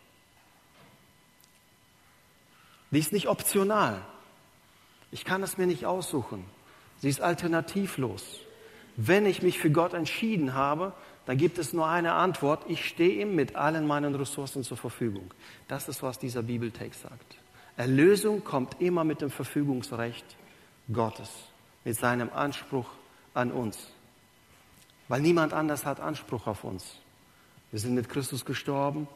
Die 2.92 3.00
ist 3.00 3.14
nicht 3.14 3.28
optional. 3.28 4.02
Ich 5.12 5.26
kann 5.26 5.44
es 5.44 5.58
mir 5.58 5.68
nicht 5.68 5.86
aussuchen. 5.86 6.44
Sie 6.98 7.10
ist 7.10 7.22
alternativlos. 7.22 8.40
Wenn 8.96 9.26
ich 9.26 9.42
mich 9.42 9.60
für 9.60 9.72
Gott 9.72 9.94
entschieden 9.94 10.54
habe, 10.54 10.94
dann 11.26 11.38
gibt 11.38 11.58
es 11.58 11.74
nur 11.74 11.88
eine 11.88 12.14
Antwort. 12.14 12.66
Ich 12.68 12.86
stehe 12.86 13.22
ihm 13.22 13.36
mit 13.36 13.56
allen 13.56 13.88
meinen 13.88 14.16
Ressourcen 14.16 14.64
zur 14.64 14.78
Verfügung. 14.78 15.34
Das 15.68 15.88
ist, 15.88 16.04
was 16.04 16.20
dieser 16.20 16.44
Bibeltext 16.44 17.04
sagt. 17.04 17.38
Erlösung 17.78 18.44
kommt 18.44 18.82
immer 18.82 19.04
mit 19.04 19.22
dem 19.22 19.30
Verfügungsrecht 19.30 20.26
Gottes, 20.92 21.30
mit 21.86 21.96
seinem 21.96 22.30
Anspruch 22.34 22.90
an 23.34 23.52
uns. 23.52 23.78
Weil 25.10 25.22
niemand 25.22 25.54
anders 25.54 25.86
hat 25.86 26.00
Anspruch 26.00 26.48
auf 26.48 26.64
uns. 26.64 26.96
Wir 27.72 27.80
sind 27.80 27.96
mit 27.96 28.08
Christus 28.08 28.46
gestorben 28.46 29.08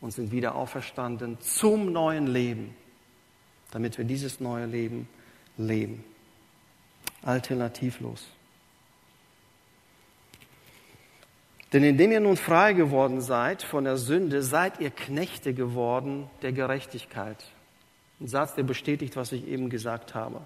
und 0.00 0.12
sind 0.12 0.32
wieder 0.32 0.54
auferstanden 0.54 1.38
zum 1.40 1.92
neuen 1.92 2.28
Leben, 2.28 2.74
damit 3.72 3.98
wir 3.98 4.04
dieses 4.04 4.40
neue 4.40 4.66
Leben 4.66 5.08
leben. 5.58 6.04
Alternativlos. 7.22 8.24
Denn 11.72 11.82
indem 11.82 12.12
ihr 12.12 12.20
nun 12.20 12.36
frei 12.36 12.72
geworden 12.72 13.20
seid 13.20 13.64
von 13.64 13.82
der 13.82 13.96
Sünde, 13.96 14.42
seid 14.44 14.78
ihr 14.78 14.90
Knechte 14.90 15.52
geworden 15.52 16.30
der 16.42 16.52
Gerechtigkeit. 16.52 17.44
Ein 18.20 18.28
Satz, 18.28 18.54
der 18.54 18.62
bestätigt, 18.62 19.16
was 19.16 19.32
ich 19.32 19.48
eben 19.48 19.70
gesagt 19.70 20.14
habe. 20.14 20.42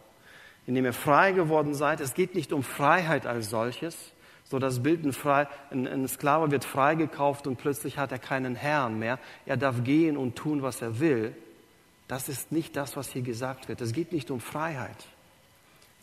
Indem 0.66 0.86
ihr 0.86 0.94
frei 0.94 1.32
geworden 1.32 1.74
seid, 1.74 2.00
es 2.00 2.14
geht 2.14 2.34
nicht 2.34 2.54
um 2.54 2.62
Freiheit 2.62 3.26
als 3.26 3.50
solches, 3.50 4.12
so 4.48 4.58
das 4.58 4.82
Bild, 4.82 5.04
ein, 5.04 5.12
frei, 5.12 5.46
ein, 5.70 5.86
ein 5.86 6.08
Sklave 6.08 6.50
wird 6.50 6.64
freigekauft 6.64 7.46
und 7.46 7.56
plötzlich 7.56 7.98
hat 7.98 8.12
er 8.12 8.18
keinen 8.18 8.54
Herrn 8.54 8.98
mehr. 8.98 9.18
Er 9.44 9.58
darf 9.58 9.84
gehen 9.84 10.16
und 10.16 10.36
tun, 10.36 10.62
was 10.62 10.80
er 10.80 11.00
will. 11.00 11.36
Das 12.08 12.30
ist 12.30 12.50
nicht 12.50 12.74
das, 12.74 12.96
was 12.96 13.10
hier 13.10 13.20
gesagt 13.22 13.68
wird. 13.68 13.82
Es 13.82 13.92
geht 13.92 14.12
nicht 14.12 14.30
um 14.30 14.40
Freiheit. 14.40 15.06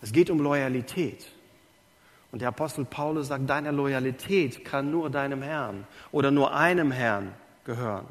Es 0.02 0.12
geht 0.12 0.30
um 0.30 0.40
Loyalität. 0.40 1.28
Und 2.32 2.42
der 2.42 2.50
Apostel 2.50 2.86
Paulus 2.86 3.30
sagt, 3.30 3.50
deine 3.50 3.72
Loyalität 3.72 4.64
kann 4.64 4.92
nur 4.92 5.10
deinem 5.10 5.42
Herrn 5.42 5.88
oder 6.12 6.30
nur 6.30 6.54
einem 6.54 6.92
Herrn 6.92 7.34
gehören. 7.64 8.06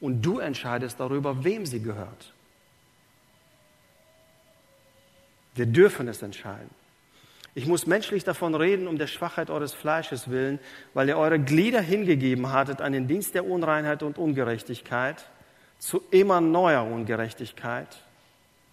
Und 0.00 0.22
du 0.22 0.38
entscheidest 0.38 0.98
darüber, 1.00 1.44
wem 1.44 1.66
sie 1.66 1.80
gehört. 1.80 2.32
Wir 5.54 5.66
dürfen 5.66 6.08
es 6.08 6.22
entscheiden. 6.22 6.70
Ich 7.56 7.66
muss 7.66 7.86
menschlich 7.86 8.24
davon 8.24 8.54
reden, 8.54 8.88
um 8.88 8.98
der 8.98 9.06
Schwachheit 9.06 9.48
eures 9.48 9.72
Fleisches 9.72 10.28
willen, 10.28 10.58
weil 10.92 11.08
ihr 11.08 11.16
eure 11.16 11.38
Glieder 11.38 11.80
hingegeben 11.80 12.52
hattet 12.52 12.80
an 12.80 12.92
den 12.92 13.06
Dienst 13.06 13.34
der 13.34 13.46
Unreinheit 13.46 14.02
und 14.02 14.18
Ungerechtigkeit, 14.18 15.24
zu 15.78 16.02
immer 16.10 16.40
neuer 16.40 16.84
Ungerechtigkeit. 16.84 17.88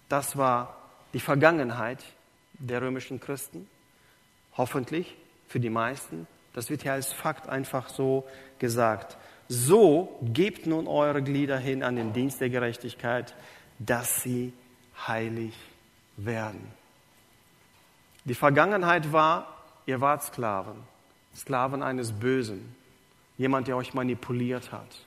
Das 0.08 0.36
war 0.36 0.76
die 1.14 1.20
Vergangenheit 1.20 2.02
der 2.54 2.82
römischen 2.82 3.20
Christen. 3.20 3.68
Hoffentlich 4.56 5.16
für 5.46 5.60
die 5.60 5.70
meisten. 5.70 6.26
Das 6.52 6.68
wird 6.68 6.82
hier 6.82 6.92
als 6.92 7.12
Fakt 7.12 7.48
einfach 7.48 7.88
so 7.88 8.26
gesagt. 8.58 9.16
So 9.48 10.18
gebt 10.22 10.66
nun 10.66 10.86
eure 10.86 11.22
Glieder 11.22 11.58
hin 11.58 11.82
an 11.82 11.96
den 11.96 12.12
Dienst 12.12 12.40
der 12.40 12.50
Gerechtigkeit, 12.50 13.34
dass 13.78 14.22
sie 14.22 14.52
heilig 15.06 15.54
werden. 16.16 16.81
Die 18.24 18.34
Vergangenheit 18.34 19.12
war, 19.12 19.48
ihr 19.86 20.00
wart 20.00 20.22
Sklaven, 20.22 20.76
Sklaven 21.34 21.82
eines 21.82 22.12
Bösen, 22.12 22.74
jemand, 23.36 23.66
der 23.66 23.76
euch 23.76 23.94
manipuliert 23.94 24.70
hat. 24.70 25.06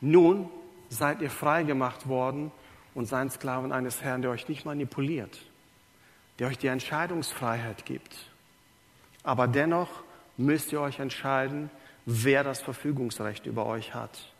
Nun 0.00 0.48
seid 0.88 1.22
ihr 1.22 1.30
frei 1.30 1.62
gemacht 1.62 2.08
worden 2.08 2.50
und 2.94 3.06
seid 3.06 3.32
Sklaven 3.32 3.72
eines 3.72 4.02
Herrn, 4.02 4.22
der 4.22 4.32
euch 4.32 4.48
nicht 4.48 4.64
manipuliert, 4.64 5.38
der 6.38 6.48
euch 6.48 6.58
die 6.58 6.66
Entscheidungsfreiheit 6.66 7.84
gibt. 7.84 8.30
Aber 9.22 9.46
dennoch 9.46 9.88
müsst 10.36 10.72
ihr 10.72 10.80
euch 10.80 10.98
entscheiden, 10.98 11.70
wer 12.06 12.42
das 12.42 12.60
Verfügungsrecht 12.60 13.46
über 13.46 13.66
euch 13.66 13.94
hat, 13.94 14.32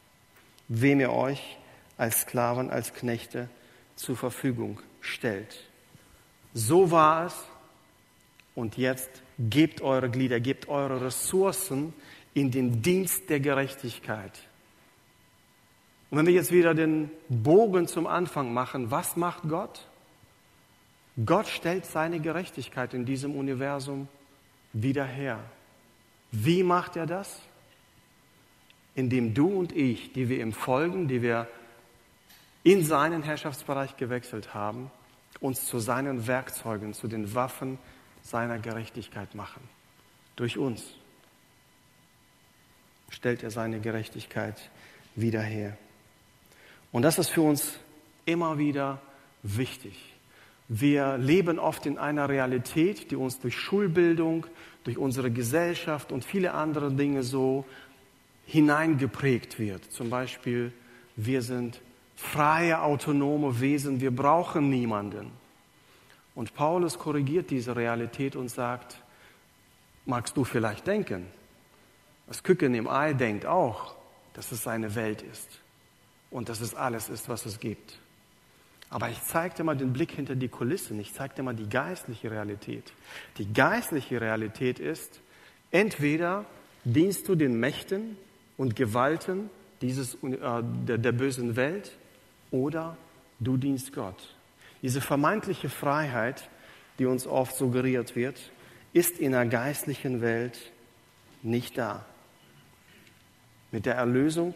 wem 0.67 0.99
ihr 0.99 1.12
euch 1.12 1.59
als 1.97 2.23
Sklaven, 2.23 2.71
als 2.71 2.93
Knechte 2.95 3.49
zur 3.95 4.17
Verfügung 4.17 4.81
stellt. 5.01 5.69
So 6.55 6.91
war 6.91 7.27
es 7.27 7.45
und 8.55 8.77
jetzt 8.77 9.11
gebt 9.38 9.81
eure 9.81 10.11
Glieder, 10.11 10.41
gebt 10.41 10.69
eure 10.69 11.01
Ressourcen 11.01 11.95
in 12.35 12.51
den 12.51 12.83
Dienst 12.83 13.29
der 13.29 13.41
Gerechtigkeit. 13.41 14.33
Und 16.11 16.19
wenn 16.19 16.27
wir 16.27 16.35
jetzt 16.35 16.53
wieder 16.53 16.75
den 16.75 17.11
Bogen 17.29 17.87
zum 17.87 18.07
Anfang 18.07 18.53
machen, 18.53 18.91
was 18.91 19.17
macht 19.17 19.49
Gott? 19.49 19.87
Gott 21.25 21.47
stellt 21.47 21.87
seine 21.87 22.21
Gerechtigkeit 22.21 22.95
in 22.95 23.05
diesem 23.05 23.35
Universum 23.35 24.09
wieder 24.73 25.05
her. 25.05 25.41
Wie 26.31 26.62
macht 26.62 26.97
er 26.97 27.07
das? 27.07 27.41
Indem 28.95 29.35
du 29.35 29.49
und 29.49 29.73
ich, 29.73 30.12
die 30.12 30.29
wir 30.29 30.41
ihm 30.41 30.53
folgen, 30.53 31.09
die 31.09 31.23
wir 31.23 31.49
in 32.62 32.85
seinen 32.85 33.23
Herrschaftsbereich 33.23 33.97
gewechselt 33.97 34.55
haben, 34.55 34.91
uns 35.41 35.67
zu 35.67 35.79
seinen 35.79 36.27
Werkzeugen, 36.27 36.95
zu 36.95 37.09
den 37.09 37.35
Waffen 37.35 37.79
seiner 38.23 38.59
Gerechtigkeit 38.59 39.35
machen. 39.35 39.63
Durch 40.37 40.59
uns 40.59 40.85
stellt 43.11 43.43
er 43.43 43.51
seine 43.51 43.81
Gerechtigkeit 43.81 44.71
wieder 45.15 45.43
her. 45.43 45.77
Und 46.91 47.03
das 47.03 47.19
ist 47.19 47.29
für 47.29 47.43
uns 47.43 47.79
immer 48.25 48.59
wieder 48.59 49.01
wichtig. 49.43 49.99
Wir 50.69 51.19
leben 51.19 51.59
oft 51.59 51.85
in 51.87 51.99
einer 51.99 52.29
Realität, 52.29 53.11
die 53.11 53.17
uns 53.17 53.39
durch 53.41 53.57
Schulbildung, 53.57 54.47
durch 54.85 54.97
unsere 54.97 55.31
Gesellschaft 55.31 56.13
und 56.13 56.25
viele 56.25 56.55
andere 56.55 56.93
Dinge 56.93 57.23
so 57.23 57.67
hineingeprägt 58.47 59.59
wird. 59.59 59.85
Zum 59.93 60.09
Beispiel, 60.09 60.73
wir 61.17 61.43
sind 61.43 61.81
freie, 62.17 62.81
autonome 62.81 63.61
Wesen, 63.61 64.01
wir 64.01 64.15
brauchen 64.15 64.71
niemanden. 64.71 65.31
Und 66.35 66.55
Paulus 66.55 66.99
korrigiert 66.99 67.51
diese 67.51 67.77
Realität 67.77 68.37
und 68.37 68.49
sagt, 68.49 68.97
magst 70.07 70.37
du 70.37 70.45
vielleicht 70.45 70.87
denken, 70.87 71.27
das 72.27 72.42
Küken 72.42 72.75
im 72.75 72.88
Ei 72.88 73.12
denkt 73.12 73.47
auch, 73.47 73.95
dass 74.33 74.53
es 74.53 74.62
seine 74.62 74.95
Welt 74.95 75.23
ist 75.23 75.49
und 76.31 76.49
dass 76.49 76.61
es 76.61 76.75
alles 76.75 77.09
ist, 77.09 77.29
was 77.29 77.45
es 77.45 77.61
gibt. 77.61 77.99
Aber 78.88 79.09
ich 79.09 79.23
zeige 79.23 79.55
dir 79.55 79.64
mal 79.64 79.77
den 79.77 79.92
Blick 79.92 80.12
hinter 80.12 80.35
die 80.35 80.49
Kulissen, 80.49 81.01
ich 81.01 81.14
zeige 81.14 81.35
dir 81.35 81.42
mal 81.42 81.55
die 81.55 81.68
geistliche 81.68 82.31
Realität. 82.31 82.92
Die 83.38 83.53
geistliche 83.53 84.21
Realität 84.21 84.79
ist, 84.79 85.21
entweder 85.71 86.45
dienst 86.85 87.29
du 87.29 87.35
den 87.35 87.59
Mächten 87.59 88.16
und 88.57 88.77
Gewalten 88.77 89.51
dieses, 89.81 90.14
äh, 90.23 90.62
der, 90.87 90.99
der 90.99 91.12
bösen 91.12 91.57
Welt 91.57 91.97
oder 92.51 92.97
du 93.40 93.57
dienst 93.57 93.92
Gott. 93.92 94.37
Diese 94.83 95.01
vermeintliche 95.01 95.71
Freiheit, 95.71 96.49
die 96.99 97.07
uns 97.07 97.27
oft 97.27 97.57
suggeriert 97.57 98.16
wird, 98.16 98.38
ist 98.92 99.18
in 99.18 99.33
der 99.33 99.47
geistlichen 99.47 100.21
Welt 100.21 100.59
nicht 101.42 101.79
da. 101.79 102.05
Mit 103.71 103.87
der 103.87 103.95
Erlösung 103.95 104.55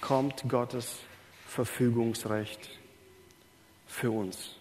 kommt 0.00 0.48
Gottes 0.48 1.00
Verfügungsrecht 1.46 2.70
für 3.86 4.10
uns. 4.10 4.56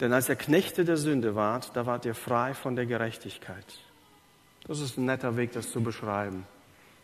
Denn 0.00 0.12
als 0.12 0.28
ihr 0.28 0.36
Knechte 0.36 0.84
der 0.84 0.96
Sünde 0.96 1.34
wart, 1.34 1.76
da 1.76 1.86
wart 1.86 2.04
ihr 2.04 2.14
frei 2.14 2.54
von 2.54 2.76
der 2.76 2.86
Gerechtigkeit. 2.86 3.66
Das 4.66 4.80
ist 4.80 4.96
ein 4.96 5.06
netter 5.06 5.36
Weg, 5.36 5.52
das 5.52 5.70
zu 5.70 5.82
beschreiben. 5.82 6.46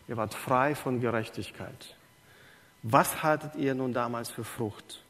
Ihr 0.07 0.17
wart 0.17 0.33
frei 0.33 0.75
von 0.75 1.01
Gerechtigkeit. 1.01 1.95
Was 2.83 3.23
hattet 3.23 3.55
ihr 3.55 3.75
nun 3.75 3.93
damals 3.93 4.29
für 4.29 4.43
Frucht? 4.43 5.04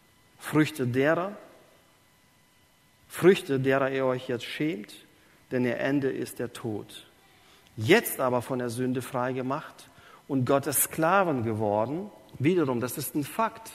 Früchte 0.46 0.86
derer, 0.86 1.32
Früchte 3.08 3.60
derer 3.60 3.90
ihr 3.90 4.06
euch 4.06 4.28
jetzt 4.28 4.46
schämt, 4.46 4.94
denn 5.50 5.66
ihr 5.66 5.80
Ende 5.80 6.12
ist 6.12 6.38
der 6.38 6.54
Tod. 6.54 7.08
Jetzt 7.76 8.20
aber 8.20 8.44
von 8.44 8.60
der 8.60 8.70
Sünde 8.70 9.02
frei 9.02 9.34
gemacht 9.34 9.90
und 10.28 10.46
Gottes 10.46 10.84
Sklaven 10.84 11.44
geworden, 11.44 12.12
wiederum, 12.38 12.80
das 12.80 13.00
ist 13.00 13.16
ein 13.16 13.24
Fakt. 13.24 13.72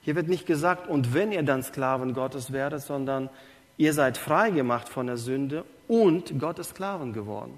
Hier 0.00 0.16
wird 0.16 0.28
nicht 0.28 0.46
gesagt, 0.46 0.88
und 0.88 1.12
wenn 1.12 1.30
ihr 1.30 1.42
dann 1.42 1.62
Sklaven 1.62 2.14
Gottes 2.14 2.52
werdet, 2.52 2.80
sondern 2.80 3.28
ihr 3.76 3.92
seid 3.92 4.16
frei 4.16 4.48
gemacht 4.48 4.88
von 4.88 5.06
der 5.06 5.18
Sünde 5.18 5.66
und 5.88 6.38
Gottes 6.40 6.70
Sklaven 6.70 7.12
geworden, 7.12 7.52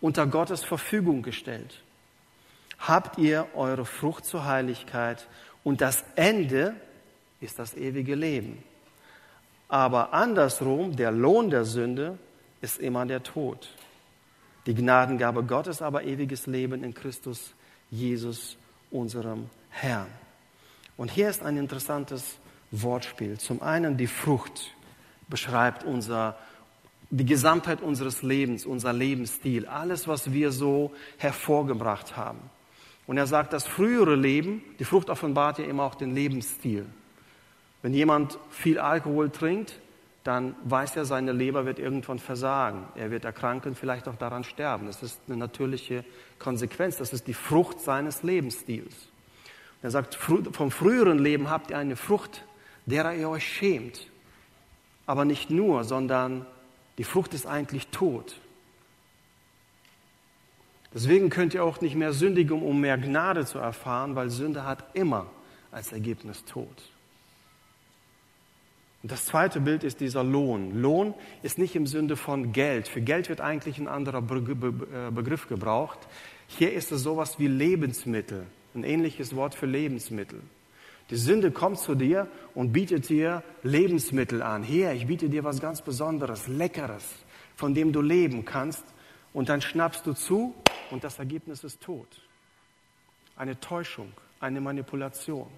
unter 0.00 0.28
Gottes 0.28 0.62
Verfügung 0.62 1.22
gestellt. 1.22 1.82
Habt 2.78 3.18
ihr 3.18 3.48
eure 3.56 3.84
Frucht 3.84 4.26
zur 4.26 4.44
Heiligkeit 4.44 5.26
und 5.64 5.80
das 5.80 6.04
Ende 6.14 6.76
ist 7.40 7.58
das 7.58 7.74
ewige 7.74 8.14
Leben. 8.14 8.62
Aber 9.68 10.12
andersrum, 10.12 10.96
der 10.96 11.10
Lohn 11.10 11.50
der 11.50 11.64
Sünde 11.64 12.18
ist 12.60 12.78
immer 12.78 13.06
der 13.06 13.22
Tod. 13.22 13.68
Die 14.66 14.74
Gnadengabe 14.74 15.42
Gottes 15.44 15.82
aber 15.82 16.04
ewiges 16.04 16.46
Leben 16.46 16.82
in 16.84 16.94
Christus 16.94 17.52
Jesus, 17.90 18.56
unserem 18.90 19.50
Herrn. 19.70 20.08
Und 20.96 21.10
hier 21.10 21.28
ist 21.28 21.42
ein 21.42 21.56
interessantes 21.56 22.38
Wortspiel. 22.70 23.38
Zum 23.38 23.62
einen 23.62 23.96
die 23.96 24.06
Frucht 24.06 24.74
beschreibt 25.28 25.84
unser, 25.84 26.36
die 27.10 27.26
Gesamtheit 27.26 27.82
unseres 27.82 28.22
Lebens, 28.22 28.64
unser 28.64 28.92
Lebensstil, 28.92 29.66
alles, 29.66 30.08
was 30.08 30.32
wir 30.32 30.52
so 30.52 30.92
hervorgebracht 31.18 32.16
haben. 32.16 32.38
Und 33.06 33.18
er 33.18 33.26
sagt, 33.26 33.52
das 33.52 33.66
frühere 33.66 34.14
Leben, 34.14 34.62
die 34.78 34.84
Frucht 34.84 35.10
offenbart 35.10 35.58
ja 35.58 35.64
immer 35.66 35.84
auch 35.84 35.94
den 35.94 36.14
Lebensstil. 36.14 36.86
Wenn 37.84 37.92
jemand 37.92 38.38
viel 38.48 38.78
Alkohol 38.78 39.28
trinkt, 39.28 39.78
dann 40.22 40.56
weiß 40.64 40.96
er, 40.96 41.04
seine 41.04 41.32
Leber 41.32 41.66
wird 41.66 41.78
irgendwann 41.78 42.18
versagen. 42.18 42.88
Er 42.94 43.10
wird 43.10 43.26
erkranken, 43.26 43.74
vielleicht 43.74 44.08
auch 44.08 44.16
daran 44.16 44.42
sterben. 44.42 44.86
Das 44.86 45.02
ist 45.02 45.20
eine 45.26 45.36
natürliche 45.36 46.02
Konsequenz. 46.38 46.96
Das 46.96 47.12
ist 47.12 47.26
die 47.26 47.34
Frucht 47.34 47.80
seines 47.80 48.22
Lebensstils. 48.22 48.94
Er 49.82 49.90
sagt, 49.90 50.14
vom 50.14 50.70
früheren 50.70 51.18
Leben 51.18 51.50
habt 51.50 51.72
ihr 51.72 51.76
eine 51.76 51.94
Frucht, 51.96 52.46
derer 52.86 53.14
ihr 53.16 53.28
euch 53.28 53.46
schämt. 53.46 54.06
Aber 55.04 55.26
nicht 55.26 55.50
nur, 55.50 55.84
sondern 55.84 56.46
die 56.96 57.04
Frucht 57.04 57.34
ist 57.34 57.46
eigentlich 57.46 57.88
tot. 57.88 58.36
Deswegen 60.94 61.28
könnt 61.28 61.52
ihr 61.52 61.62
auch 61.62 61.82
nicht 61.82 61.96
mehr 61.96 62.14
sündigen, 62.14 62.62
um 62.62 62.80
mehr 62.80 62.96
Gnade 62.96 63.44
zu 63.44 63.58
erfahren, 63.58 64.16
weil 64.16 64.30
Sünde 64.30 64.64
hat 64.64 64.86
immer 64.94 65.26
als 65.70 65.92
Ergebnis 65.92 66.46
Tod. 66.46 66.93
Und 69.04 69.12
das 69.12 69.26
zweite 69.26 69.60
Bild 69.60 69.84
ist 69.84 70.00
dieser 70.00 70.24
Lohn. 70.24 70.80
Lohn 70.80 71.12
ist 71.42 71.58
nicht 71.58 71.76
im 71.76 71.86
Sinne 71.86 72.16
von 72.16 72.52
Geld. 72.52 72.88
Für 72.88 73.02
Geld 73.02 73.28
wird 73.28 73.42
eigentlich 73.42 73.76
ein 73.76 73.86
anderer 73.86 74.18
äh, 74.18 75.10
Begriff 75.10 75.46
gebraucht. 75.46 75.98
Hier 76.46 76.72
ist 76.72 76.90
es 76.90 77.02
sowas 77.02 77.38
wie 77.38 77.46
Lebensmittel 77.46 78.46
ein 78.74 78.82
ähnliches 78.82 79.36
Wort 79.36 79.54
für 79.54 79.66
Lebensmittel. 79.66 80.40
Die 81.10 81.16
Sünde 81.16 81.50
kommt 81.50 81.78
zu 81.78 81.94
dir 81.94 82.28
und 82.54 82.72
bietet 82.72 83.08
dir 83.08 83.42
Lebensmittel 83.62 84.42
an. 84.42 84.62
Hier, 84.62 84.92
ich 84.92 85.06
biete 85.06 85.28
dir 85.28 85.44
was 85.44 85.60
ganz 85.60 85.82
Besonderes, 85.82 86.48
Leckeres, 86.48 87.04
von 87.56 87.74
dem 87.74 87.92
du 87.92 88.00
leben 88.00 88.46
kannst. 88.46 88.84
Und 89.34 89.50
dann 89.50 89.60
schnappst 89.60 90.06
du 90.06 90.14
zu 90.14 90.54
und 90.90 91.04
das 91.04 91.18
Ergebnis 91.18 91.62
ist 91.62 91.82
Tod. 91.82 92.08
Eine 93.36 93.60
Täuschung, 93.60 94.12
eine 94.40 94.60
Manipulation. 94.60 95.48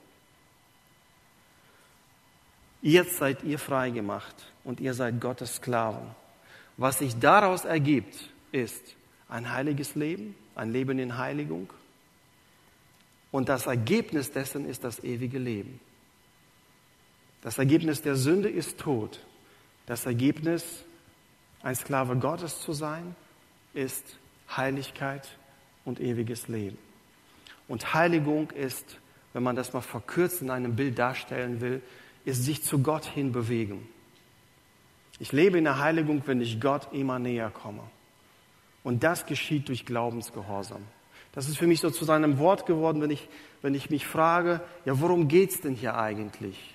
Jetzt 2.87 3.17
seid 3.17 3.43
ihr 3.43 3.59
frei 3.59 3.91
gemacht 3.91 4.37
und 4.63 4.79
ihr 4.79 4.95
seid 4.95 5.21
Gottes 5.21 5.57
Sklaven. 5.57 6.07
Was 6.77 7.01
sich 7.01 7.19
daraus 7.19 7.65
ergibt, 7.65 8.17
ist 8.53 8.81
ein 9.29 9.53
heiliges 9.53 9.97
Leben, 9.97 10.37
ein 10.55 10.71
Leben 10.71 11.01
in 11.01 11.19
Heiligung. 11.19 11.69
Und 13.33 13.49
das 13.49 13.67
Ergebnis 13.67 14.31
dessen 14.31 14.69
ist 14.69 14.85
das 14.85 15.03
ewige 15.03 15.41
Leben. 15.41 15.81
Das 17.43 17.59
Ergebnis 17.59 18.03
der 18.03 18.15
Sünde 18.15 18.49
ist 18.49 18.79
Tod. 18.79 19.19
Das 19.87 20.07
Ergebnis, 20.07 20.85
ein 21.65 21.75
Sklave 21.75 22.15
Gottes 22.15 22.61
zu 22.61 22.73
sein, 22.73 23.17
ist 23.75 24.17
Heiligkeit 24.57 25.37
und 25.85 25.99
ewiges 25.99 26.47
Leben. 26.47 26.79
Und 27.67 27.95
Heiligung 27.95 28.53
ist, 28.53 28.99
wenn 29.33 29.43
man 29.43 29.57
das 29.57 29.73
mal 29.73 29.81
verkürzt 29.81 30.41
in 30.41 30.51
einem 30.51 30.77
Bild 30.77 30.97
darstellen 30.97 31.61
will, 31.61 31.83
ist 32.27 32.45
sich 32.45 32.63
zu 32.63 32.81
Gott 32.81 33.07
hin 33.07 33.33
bewegen. 33.33 33.89
Ich 35.19 35.33
lebe 35.33 35.57
in 35.57 35.65
der 35.65 35.79
Heiligung, 35.79 36.23
wenn 36.27 36.43
ich 36.43 36.61
Gott 36.61 36.93
immer 36.93 37.19
näher 37.19 37.51
komme. 37.51 37.83
Und 38.85 39.03
das 39.03 39.25
geschieht 39.25 39.69
durch 39.69 39.87
Glaubensgehorsam. 39.87 40.83
Das 41.33 41.49
ist 41.49 41.57
für 41.57 41.67
mich 41.67 41.81
so 41.81 41.91
zu 41.91 42.05
seinem 42.05 42.39
Wort 42.39 42.67
geworden, 42.67 43.01
wenn 43.01 43.11
ich, 43.11 43.29
wenn 43.63 43.75
ich 43.75 43.91
mich 43.91 44.07
frage, 44.07 44.61
ja, 44.85 45.01
worum 45.01 45.29
geht's 45.29 45.61
denn 45.61 45.75
hier 45.75 45.97
eigentlich? 45.97 46.75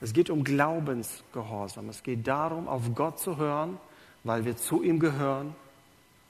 Es 0.00 0.12
geht 0.12 0.30
um 0.30 0.44
Glaubensgehorsam. 0.44 1.88
Es 1.88 2.02
geht 2.02 2.26
darum, 2.26 2.68
auf 2.68 2.82
Gott 2.94 3.20
zu 3.20 3.36
hören, 3.36 3.78
weil 4.24 4.44
wir 4.44 4.56
zu 4.56 4.82
ihm 4.82 4.98
gehören 4.98 5.54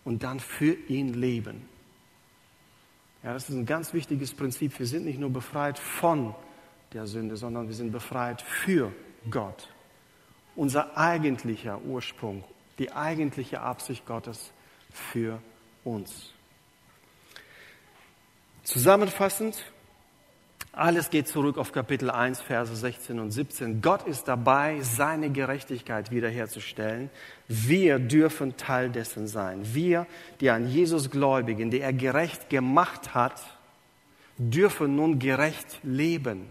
und 0.05 0.23
dann 0.25 0.41
für 0.41 0.75
ihn 0.89 1.15
leben. 1.15 1.69
Ja, 3.23 3.33
das 3.33 3.49
ist 3.49 3.55
ein 3.55 3.67
ganz 3.67 3.95
wichtiges 3.95 4.35
Prinzip. 4.35 4.79
Wir 4.79 4.87
sind 4.87 5.05
nicht 5.05 5.21
nur 5.21 5.31
befreit 5.31 5.79
von 5.79 6.35
der 6.95 7.07
Sünde, 7.07 7.37
sondern 7.37 7.69
wir 7.69 7.75
sind 7.75 7.93
befreit 7.93 8.43
für 8.43 8.93
Gott. 9.31 9.69
Unser 10.55 10.97
eigentlicher 10.97 11.81
Ursprung, 11.83 12.45
die 12.79 12.93
eigentliche 12.93 13.61
Absicht 13.61 14.07
Gottes 14.07 14.53
für 14.93 15.41
uns. 15.85 16.33
Zusammenfassend, 18.65 19.65
alles 20.75 21.11
geht 21.11 21.29
zurück 21.29 21.59
auf 21.59 21.73
Kapitel 21.73 22.11
1, 22.11 22.41
Verse 22.41 22.75
16 22.75 23.19
und 23.19 23.31
17. 23.31 23.83
Gott 23.83 24.07
ist 24.07 24.27
dabei, 24.27 24.81
seine 24.81 25.31
Gerechtigkeit 25.31 26.11
wiederherzustellen. 26.11 27.11
Wir 27.47 27.99
dürfen 27.99 28.57
Teil 28.57 28.89
dessen 28.89 29.27
sein. 29.27 29.75
Wir, 29.75 30.07
die 30.41 30.49
an 30.49 30.67
Jesus 30.67 31.11
gläubigen, 31.11 31.71
die 31.71 31.81
er 31.81 31.93
gerecht 31.93 32.49
gemacht 32.49 33.15
hat, 33.15 33.43
dürfen 34.39 34.97
nun 34.97 35.19
gerecht 35.19 35.79
leben, 35.83 36.47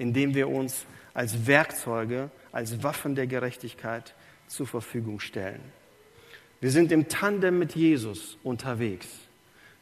indem 0.00 0.34
wir 0.34 0.48
uns 0.48 0.86
als 1.12 1.46
Werkzeuge, 1.46 2.30
als 2.52 2.82
Waffen 2.82 3.14
der 3.14 3.26
Gerechtigkeit 3.26 4.14
zur 4.48 4.66
Verfügung 4.66 5.20
stellen. 5.20 5.60
Wir 6.60 6.70
sind 6.70 6.90
im 6.90 7.08
Tandem 7.08 7.58
mit 7.58 7.74
Jesus 7.76 8.38
unterwegs. 8.42 9.06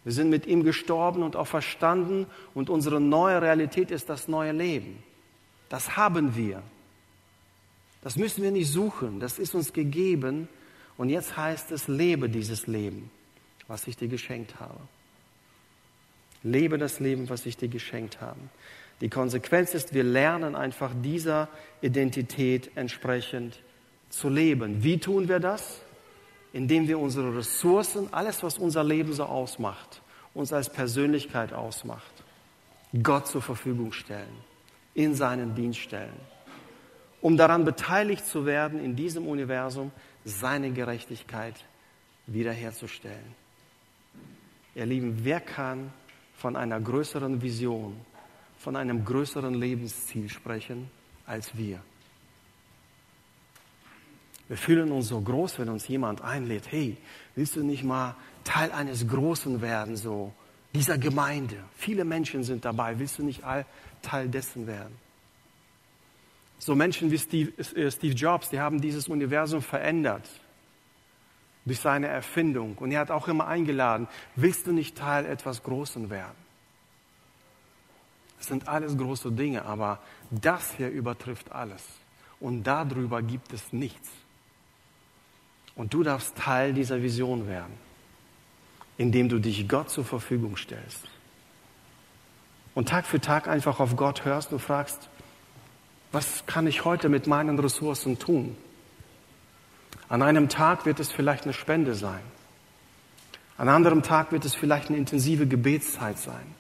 Wir 0.04 0.12
sind 0.12 0.31
mit 0.31 0.46
ihm 0.46 0.64
gestorben 0.64 1.22
und 1.22 1.37
auch 1.37 1.46
verstanden 1.46 2.26
und 2.54 2.68
unsere 2.68 3.00
neue 3.00 3.40
Realität 3.42 3.90
ist 3.90 4.09
das 4.09 4.26
neue 4.26 4.52
Leben. 4.52 5.02
Das 5.68 5.96
haben 5.96 6.35
wir. 6.35 6.62
Das 8.02 8.16
müssen 8.16 8.42
wir 8.42 8.50
nicht 8.50 8.70
suchen, 8.70 9.20
das 9.20 9.38
ist 9.38 9.54
uns 9.54 9.72
gegeben 9.72 10.48
und 10.96 11.11
jetzt 11.11 11.37
heißt 11.37 11.72
es, 11.72 11.88
lebe 11.88 12.28
dieses 12.28 12.66
Leben, 12.66 13.11
was 13.66 13.87
ich 13.87 13.96
dir 13.96 14.09
geschenkt 14.09 14.61
habe. 14.61 14.81
Lebe 16.42 16.78
das 16.78 17.00
Leben, 17.00 17.28
was 17.28 17.44
ich 17.46 17.57
dir 17.57 17.68
geschenkt 17.68 18.20
habe. 18.20 18.40
Die 19.00 19.08
Konsequenz 19.08 19.74
ist, 19.74 19.94
wir 19.94 20.04
lernen 20.04 20.56
einfach 20.56 20.92
dieser 21.02 21.48
Identität 21.80 22.70
entsprechend 22.74 23.62
zu 24.11 24.28
leben. 24.28 24.82
Wie 24.82 24.98
tun 24.98 25.28
wir 25.28 25.38
das? 25.38 25.80
indem 26.52 26.88
wir 26.88 26.98
unsere 26.98 27.37
Ressourcen, 27.37 28.12
alles, 28.12 28.42
was 28.42 28.58
unser 28.58 28.84
Leben 28.84 29.12
so 29.12 29.24
ausmacht, 29.24 30.02
uns 30.34 30.52
als 30.52 30.70
Persönlichkeit 30.70 31.52
ausmacht, 31.52 32.12
Gott 33.02 33.26
zur 33.26 33.42
Verfügung 33.42 33.92
stellen, 33.92 34.37
in 34.94 35.14
seinen 35.14 35.54
Dienst 35.54 35.80
stellen, 35.80 36.18
um 37.20 37.37
daran 37.37 37.64
beteiligt 37.64 38.26
zu 38.26 38.46
werden, 38.46 38.82
in 38.82 38.96
diesem 38.96 39.26
Universum 39.26 39.92
seine 40.24 40.70
Gerechtigkeit 40.72 41.54
wiederherzustellen. 42.26 43.34
Ihr 44.74 44.87
Lieben, 44.87 45.20
wer 45.24 45.40
kann 45.40 45.92
von 46.34 46.56
einer 46.56 46.80
größeren 46.80 47.42
Vision, 47.42 48.00
von 48.59 48.77
einem 48.77 49.05
größeren 49.05 49.55
Lebensziel 49.55 50.29
sprechen 50.29 50.90
als 51.27 51.57
wir? 51.57 51.81
Wir 54.49 54.57
fühlen 54.57 54.90
uns 54.92 55.09
so 55.09 55.21
groß, 55.21 55.59
wenn 55.59 55.68
uns 55.68 55.87
jemand 55.88 56.23
einlädt. 56.23 56.73
Hey, 56.73 56.97
willst 57.35 57.57
du 57.57 57.62
nicht 57.62 57.85
mal 57.85 58.16
Teil 58.44 58.73
eines 58.73 59.07
Großen 59.07 59.61
werden, 59.61 59.97
so 59.97 60.33
dieser 60.75 60.97
Gemeinde? 60.97 61.57
Viele 61.77 62.05
Menschen 62.05 62.42
sind 62.44 62.64
dabei. 62.64 62.99
Willst 62.99 63.18
du 63.18 63.23
nicht 63.23 63.44
all 63.44 63.66
Teil 64.01 64.29
dessen 64.29 64.66
werden? 64.66 64.97
So 66.59 66.75
Menschen 66.75 67.11
wie 67.11 67.18
Steve, 67.18 67.53
äh, 67.59 67.90
Steve 67.90 68.14
Jobs, 68.14 68.49
die 68.49 68.59
haben 68.59 68.81
dieses 68.81 69.09
Universum 69.09 69.62
verändert 69.62 70.29
durch 71.66 71.81
seine 71.81 72.09
Erfindung. 72.09 72.77
Und 72.79 72.90
er 72.90 73.01
hat 73.01 73.11
auch 73.11 73.29
immer 73.29 73.47
eingeladen, 73.47 74.09
willst 74.35 74.66
du 74.66 74.73
nicht 74.73 74.97
Teil 74.97 75.27
etwas 75.27 75.62
Großen 75.62 76.09
werden? 76.09 76.47
Das 78.38 78.46
sind 78.46 78.68
alles 78.68 78.96
große 78.96 79.33
Dinge, 79.33 79.64
aber 79.64 79.98
das 80.31 80.72
hier 80.77 80.90
übertrifft 80.90 81.53
alles. 81.53 81.85
Und 82.40 82.62
darüber 82.64 83.20
gibt 83.20 83.53
es 83.53 83.72
nichts. 83.72 84.09
Und 85.74 85.94
du 85.94 86.03
darfst 86.03 86.37
Teil 86.37 86.72
dieser 86.72 87.03
Vision 87.03 87.46
werden, 87.46 87.74
indem 88.96 89.29
du 89.29 89.38
dich 89.38 89.68
Gott 89.68 89.90
zur 89.90 90.05
Verfügung 90.05 90.57
stellst. 90.57 91.09
Und 92.74 92.88
Tag 92.88 93.07
für 93.07 93.20
Tag 93.20 93.48
einfach 93.48 93.81
auf 93.81 93.96
Gott 93.96 94.24
hörst 94.24 94.53
und 94.53 94.61
fragst, 94.61 95.09
was 96.12 96.46
kann 96.46 96.66
ich 96.66 96.85
heute 96.85 97.09
mit 97.09 97.27
meinen 97.27 97.59
Ressourcen 97.59 98.18
tun? 98.18 98.57
An 100.09 100.22
einem 100.22 100.48
Tag 100.48 100.87
wird 100.87 101.01
es 101.01 101.12
vielleicht 101.12 101.44
eine 101.44 101.53
Spende 101.53 101.94
sein. 101.94 102.20
An 103.57 103.68
einem 103.68 103.77
anderen 103.77 104.03
Tag 104.03 104.33
wird 104.33 104.44
es 104.44 104.55
vielleicht 104.55 104.88
eine 104.88 104.98
intensive 104.98 105.46
Gebetszeit 105.46 106.18
sein. 106.18 106.55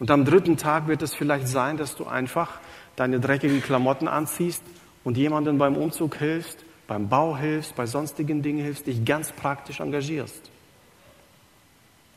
Und 0.00 0.10
am 0.10 0.24
dritten 0.24 0.56
Tag 0.56 0.88
wird 0.88 1.02
es 1.02 1.14
vielleicht 1.14 1.46
sein, 1.46 1.76
dass 1.76 1.94
du 1.94 2.06
einfach 2.06 2.58
deine 2.96 3.20
dreckigen 3.20 3.62
Klamotten 3.62 4.08
anziehst 4.08 4.62
und 5.04 5.16
jemanden 5.16 5.58
beim 5.58 5.76
Umzug 5.76 6.16
hilfst 6.16 6.64
beim 6.90 7.08
Bau 7.08 7.36
hilfst, 7.36 7.76
bei 7.76 7.86
sonstigen 7.86 8.42
Dingen 8.42 8.64
hilfst, 8.64 8.88
dich 8.88 9.04
ganz 9.04 9.30
praktisch 9.30 9.78
engagierst. 9.78 10.50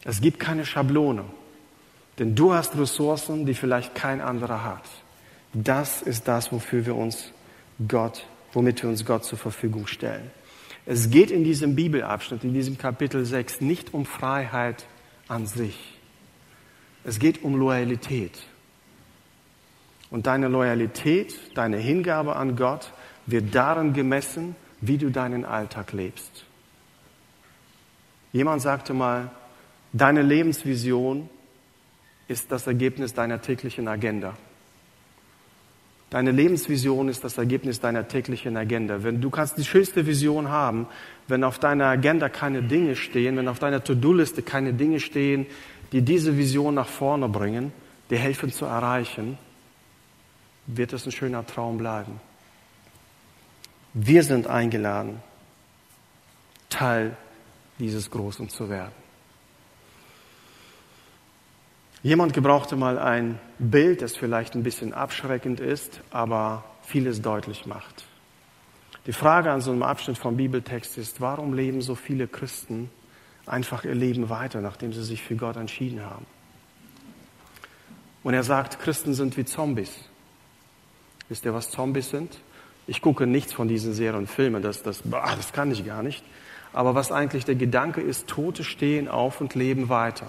Es 0.04 0.20
gibt 0.20 0.40
keine 0.40 0.66
Schablone, 0.66 1.26
denn 2.18 2.34
du 2.34 2.56
hast 2.56 2.76
Ressourcen, 2.76 3.46
die 3.46 3.54
vielleicht 3.54 3.94
kein 3.94 4.20
anderer 4.20 4.64
hat. 4.64 4.82
Das 5.54 6.02
ist 6.02 6.28
das, 6.28 6.52
wofür 6.52 6.88
wir 6.88 6.96
uns 6.96 7.30
Gott, 7.88 8.26
womit 8.52 8.82
wir 8.82 8.90
uns 8.90 9.06
Gott 9.06 9.26
zur 9.26 9.38
Verfügung 9.38 9.86
stellen. 9.86 10.32
Es 10.88 11.12
geht 11.12 11.30
in 11.30 11.44
diesem 11.44 11.76
Bibelabschnitt, 11.76 12.44
in 12.44 12.56
diesem 12.56 12.80
Kapitel 12.80 13.26
6, 13.26 13.62
nicht 13.62 13.94
um 13.94 14.08
Freiheit 14.08 14.88
an 15.28 15.46
sich. 15.46 15.93
Es 17.04 17.20
geht 17.20 17.44
um 17.44 17.56
Loyalität. 17.56 18.38
Und 20.10 20.28
deine 20.28 20.48
Loyalität, 20.48 21.36
deine 21.56 21.78
Hingabe 21.78 22.36
an 22.36 22.56
Gott 22.56 22.94
wird 23.26 23.54
darin 23.56 23.94
gemessen, 23.94 24.56
wie 24.80 24.98
du 24.98 25.10
deinen 25.10 25.46
Alltag 25.46 25.92
lebst. 25.94 26.46
Jemand 28.32 28.62
sagte 28.62 28.94
mal, 28.94 29.32
deine 29.92 30.22
Lebensvision 30.22 31.30
ist 32.28 32.52
das 32.52 32.68
Ergebnis 32.68 33.14
deiner 33.14 33.42
täglichen 33.42 33.88
Agenda. 33.88 34.36
Deine 36.10 36.30
Lebensvision 36.30 37.10
ist 37.10 37.24
das 37.24 37.40
Ergebnis 37.40 37.80
deiner 37.80 38.08
täglichen 38.08 38.56
Agenda. 38.56 39.02
Wenn 39.02 39.20
du 39.20 39.32
kannst 39.32 39.58
die 39.58 39.64
schönste 39.66 40.06
Vision 40.06 40.50
haben, 40.50 40.86
wenn 41.28 41.44
auf 41.44 41.58
deiner 41.58 41.86
Agenda 41.86 42.30
keine 42.30 42.62
Dinge 42.62 42.96
stehen, 42.96 43.36
wenn 43.36 43.48
auf 43.48 43.58
deiner 43.58 43.84
To-Do-Liste 43.84 44.44
keine 44.44 44.74
Dinge 44.74 45.00
stehen, 45.00 45.48
die 45.94 46.02
diese 46.02 46.38
Vision 46.38 46.74
nach 46.74 46.88
vorne 46.88 47.30
bringen, 47.30 47.72
dir 48.10 48.18
helfen 48.18 48.52
zu 48.52 48.66
erreichen, 48.66 49.38
wird 50.66 50.92
es 50.92 51.06
ein 51.06 51.12
schöner 51.12 51.46
Traum 51.46 51.78
bleiben. 51.78 52.20
Wir 53.94 54.24
sind 54.24 54.48
eingeladen, 54.48 55.22
Teil 56.70 57.16
dieses 57.78 58.10
Großen 58.10 58.50
zu 58.50 58.70
werden. 58.70 58.92
Jemand 62.02 62.34
gebrauchte 62.34 62.76
mal 62.76 62.98
ein 62.98 63.40
Bild, 63.60 64.02
das 64.02 64.18
vielleicht 64.18 64.56
ein 64.56 64.64
bisschen 64.64 64.94
abschreckend 64.94 65.60
ist, 65.60 66.02
aber 66.10 66.64
vieles 66.82 67.22
deutlich 67.22 67.66
macht. 67.66 68.06
Die 69.06 69.14
Frage 69.14 69.52
an 69.52 69.62
so 69.62 69.72
einem 69.72 69.84
Abschnitt 69.84 70.18
vom 70.18 70.38
Bibeltext 70.38 70.98
ist, 70.98 71.22
warum 71.22 71.54
leben 71.54 71.82
so 71.82 71.94
viele 71.94 72.28
Christen 72.28 72.90
einfach 73.46 73.84
ihr 73.84 73.96
Leben 73.96 74.30
weiter, 74.30 74.62
nachdem 74.62 74.94
sie 74.94 75.04
sich 75.04 75.22
für 75.22 75.36
Gott 75.36 75.56
entschieden 75.56 76.02
haben? 76.02 76.26
Und 78.24 78.34
er 78.34 78.44
sagt, 78.44 78.80
Christen 78.80 79.14
sind 79.14 79.36
wie 79.38 79.46
Zombies. 79.46 79.92
Wisst 81.30 81.46
ihr, 81.46 81.54
was 81.54 81.70
Zombies 81.70 82.10
sind? 82.10 82.40
Ich 82.88 83.02
gucke 83.02 83.28
nichts 83.28 83.54
von 83.54 83.68
diesen 83.68 83.94
Serien 83.94 84.16
und 84.16 84.30
Filmen, 84.30 84.62
das, 84.62 84.84
das, 84.84 85.04
das 85.04 85.54
kann 85.54 85.72
ich 85.72 85.86
gar 85.86 86.04
nicht. 86.04 86.24
Aber 86.74 86.96
was 86.96 87.12
eigentlich 87.12 87.46
der 87.46 87.56
Gedanke 87.56 88.02
ist, 88.02 88.28
Tote 88.28 88.64
stehen 88.64 89.08
auf 89.08 89.40
und 89.42 89.56
leben 89.56 89.90
weiter. 89.90 90.28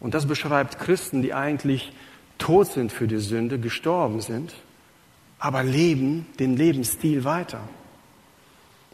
Und 0.00 0.14
das 0.14 0.26
beschreibt 0.26 0.78
Christen, 0.78 1.22
die 1.22 1.34
eigentlich 1.34 1.92
tot 2.38 2.68
sind 2.68 2.90
für 2.90 3.06
die 3.06 3.18
Sünde, 3.18 3.58
gestorben 3.58 4.20
sind, 4.20 4.54
aber 5.38 5.62
leben 5.62 6.26
den 6.38 6.56
Lebensstil 6.56 7.24
weiter. 7.24 7.60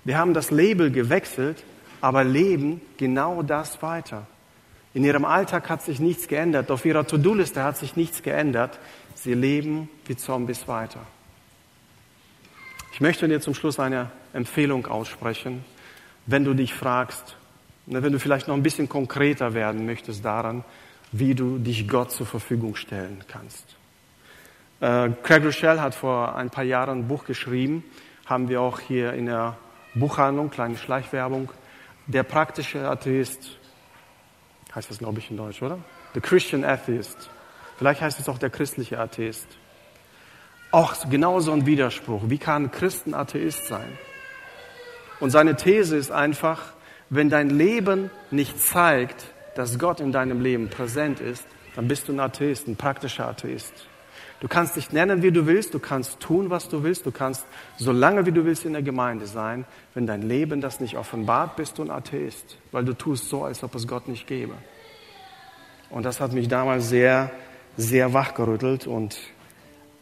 Wir 0.04 0.18
haben 0.18 0.34
das 0.34 0.50
Label 0.50 0.90
gewechselt, 0.90 1.64
aber 2.06 2.22
leben 2.22 2.80
genau 2.98 3.42
das 3.42 3.82
weiter. 3.82 4.28
In 4.94 5.02
ihrem 5.02 5.24
Alltag 5.24 5.68
hat 5.68 5.82
sich 5.82 5.98
nichts 5.98 6.28
geändert, 6.28 6.70
auf 6.70 6.84
ihrer 6.84 7.04
To-Do-Liste 7.04 7.64
hat 7.64 7.78
sich 7.78 7.96
nichts 7.96 8.22
geändert. 8.22 8.78
Sie 9.16 9.34
leben 9.34 9.88
wie 10.04 10.14
Zombies 10.14 10.68
weiter. 10.68 11.00
Ich 12.92 13.00
möchte 13.00 13.26
dir 13.26 13.40
zum 13.40 13.54
Schluss 13.54 13.80
eine 13.80 14.12
Empfehlung 14.32 14.86
aussprechen, 14.86 15.64
wenn 16.26 16.44
du 16.44 16.54
dich 16.54 16.74
fragst, 16.74 17.34
wenn 17.86 18.12
du 18.12 18.20
vielleicht 18.20 18.46
noch 18.46 18.54
ein 18.54 18.62
bisschen 18.62 18.88
konkreter 18.88 19.52
werden 19.54 19.84
möchtest 19.84 20.24
daran, 20.24 20.62
wie 21.10 21.34
du 21.34 21.58
dich 21.58 21.88
Gott 21.88 22.12
zur 22.12 22.26
Verfügung 22.26 22.76
stellen 22.76 23.24
kannst. 23.26 23.64
Äh, 24.78 25.10
Craig 25.24 25.44
Rochelle 25.44 25.82
hat 25.82 25.96
vor 25.96 26.36
ein 26.36 26.50
paar 26.50 26.62
Jahren 26.62 27.00
ein 27.00 27.08
Buch 27.08 27.24
geschrieben, 27.24 27.82
haben 28.26 28.48
wir 28.48 28.60
auch 28.60 28.78
hier 28.78 29.12
in 29.14 29.26
der 29.26 29.56
Buchhandlung, 29.96 30.50
kleine 30.50 30.76
Schleichwerbung, 30.76 31.50
der 32.06 32.22
praktische 32.22 32.88
Atheist, 32.88 33.58
heißt 34.74 34.90
das 34.90 34.98
glaube 34.98 35.18
ich 35.18 35.30
in 35.30 35.36
Deutsch, 35.36 35.62
oder? 35.62 35.78
The 36.14 36.20
Christian 36.20 36.64
Atheist. 36.64 37.30
Vielleicht 37.78 38.00
heißt 38.00 38.20
es 38.20 38.28
auch 38.28 38.38
der 38.38 38.50
christliche 38.50 38.98
Atheist. 38.98 39.46
Auch 40.70 40.94
genau 41.10 41.40
so 41.40 41.52
ein 41.52 41.66
Widerspruch. 41.66 42.22
Wie 42.26 42.38
kann 42.38 42.70
Christen 42.70 43.14
Atheist 43.14 43.66
sein? 43.66 43.98
Und 45.20 45.30
seine 45.30 45.56
These 45.56 45.96
ist 45.96 46.10
einfach, 46.10 46.72
wenn 47.08 47.30
dein 47.30 47.50
Leben 47.50 48.10
nicht 48.30 48.60
zeigt, 48.60 49.26
dass 49.54 49.78
Gott 49.78 50.00
in 50.00 50.12
deinem 50.12 50.40
Leben 50.40 50.68
präsent 50.68 51.20
ist, 51.20 51.46
dann 51.74 51.88
bist 51.88 52.08
du 52.08 52.12
ein 52.12 52.20
Atheist, 52.20 52.68
ein 52.68 52.76
praktischer 52.76 53.26
Atheist. 53.28 53.72
Du 54.40 54.48
kannst 54.48 54.76
dich 54.76 54.92
nennen, 54.92 55.22
wie 55.22 55.32
du 55.32 55.46
willst, 55.46 55.72
du 55.72 55.78
kannst 55.78 56.20
tun, 56.20 56.50
was 56.50 56.68
du 56.68 56.82
willst, 56.82 57.06
du 57.06 57.10
kannst 57.10 57.46
so 57.78 57.90
lange, 57.90 58.26
wie 58.26 58.32
du 58.32 58.44
willst 58.44 58.66
in 58.66 58.74
der 58.74 58.82
Gemeinde 58.82 59.26
sein. 59.26 59.64
Wenn 59.94 60.06
dein 60.06 60.22
Leben 60.22 60.60
das 60.60 60.78
nicht 60.80 60.96
offenbart, 60.96 61.56
bist 61.56 61.78
du 61.78 61.82
ein 61.82 61.90
Atheist, 61.90 62.58
weil 62.70 62.84
du 62.84 62.92
tust 62.92 63.30
so, 63.30 63.44
als 63.44 63.62
ob 63.62 63.74
es 63.74 63.88
Gott 63.88 64.08
nicht 64.08 64.26
gäbe. 64.26 64.54
Und 65.88 66.04
das 66.04 66.20
hat 66.20 66.32
mich 66.32 66.48
damals 66.48 66.88
sehr, 66.88 67.30
sehr 67.76 68.12
wachgerüttelt 68.12 68.86
und 68.86 69.18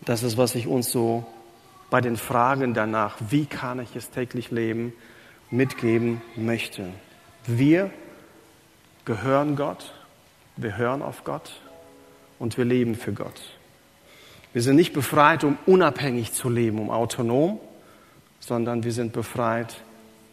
das 0.05 0.23
ist, 0.23 0.37
was 0.37 0.55
ich 0.55 0.67
uns 0.67 0.91
so 0.91 1.25
bei 1.91 2.01
den 2.01 2.17
Fragen 2.17 2.75
danach, 2.75 3.17
wie 3.31 3.47
kann 3.47 3.79
ich 3.81 3.95
es 3.95 4.11
täglich 4.11 4.51
leben, 4.51 4.93
mitgeben 5.51 6.23
möchte. 6.37 6.89
Wir 7.47 7.91
gehören 9.05 9.55
Gott, 9.55 9.93
wir 10.57 10.77
hören 10.77 11.03
auf 11.03 11.25
Gott 11.25 11.61
und 12.39 12.59
wir 12.59 12.65
leben 12.65 12.95
für 12.95 13.13
Gott. 13.13 13.41
Wir 14.55 14.63
sind 14.63 14.77
nicht 14.77 14.93
befreit, 14.93 15.43
um 15.43 15.59
unabhängig 15.67 16.33
zu 16.33 16.49
leben, 16.49 16.79
um 16.79 16.89
autonom, 16.89 17.59
sondern 18.39 18.85
wir 18.85 18.93
sind 18.93 19.13
befreit, 19.13 19.83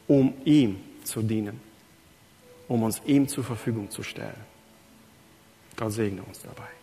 um 0.08 0.34
ihm 0.46 0.80
zu 1.04 1.24
dienen, 1.24 1.60
um 2.68 2.84
uns 2.84 3.02
ihm 3.06 3.28
zur 3.28 3.44
Verfügung 3.44 3.90
zu 3.90 4.04
stellen. 4.04 4.40
Gott 5.76 5.92
segne 5.92 6.22
uns 6.22 6.40
dabei. 6.44 6.81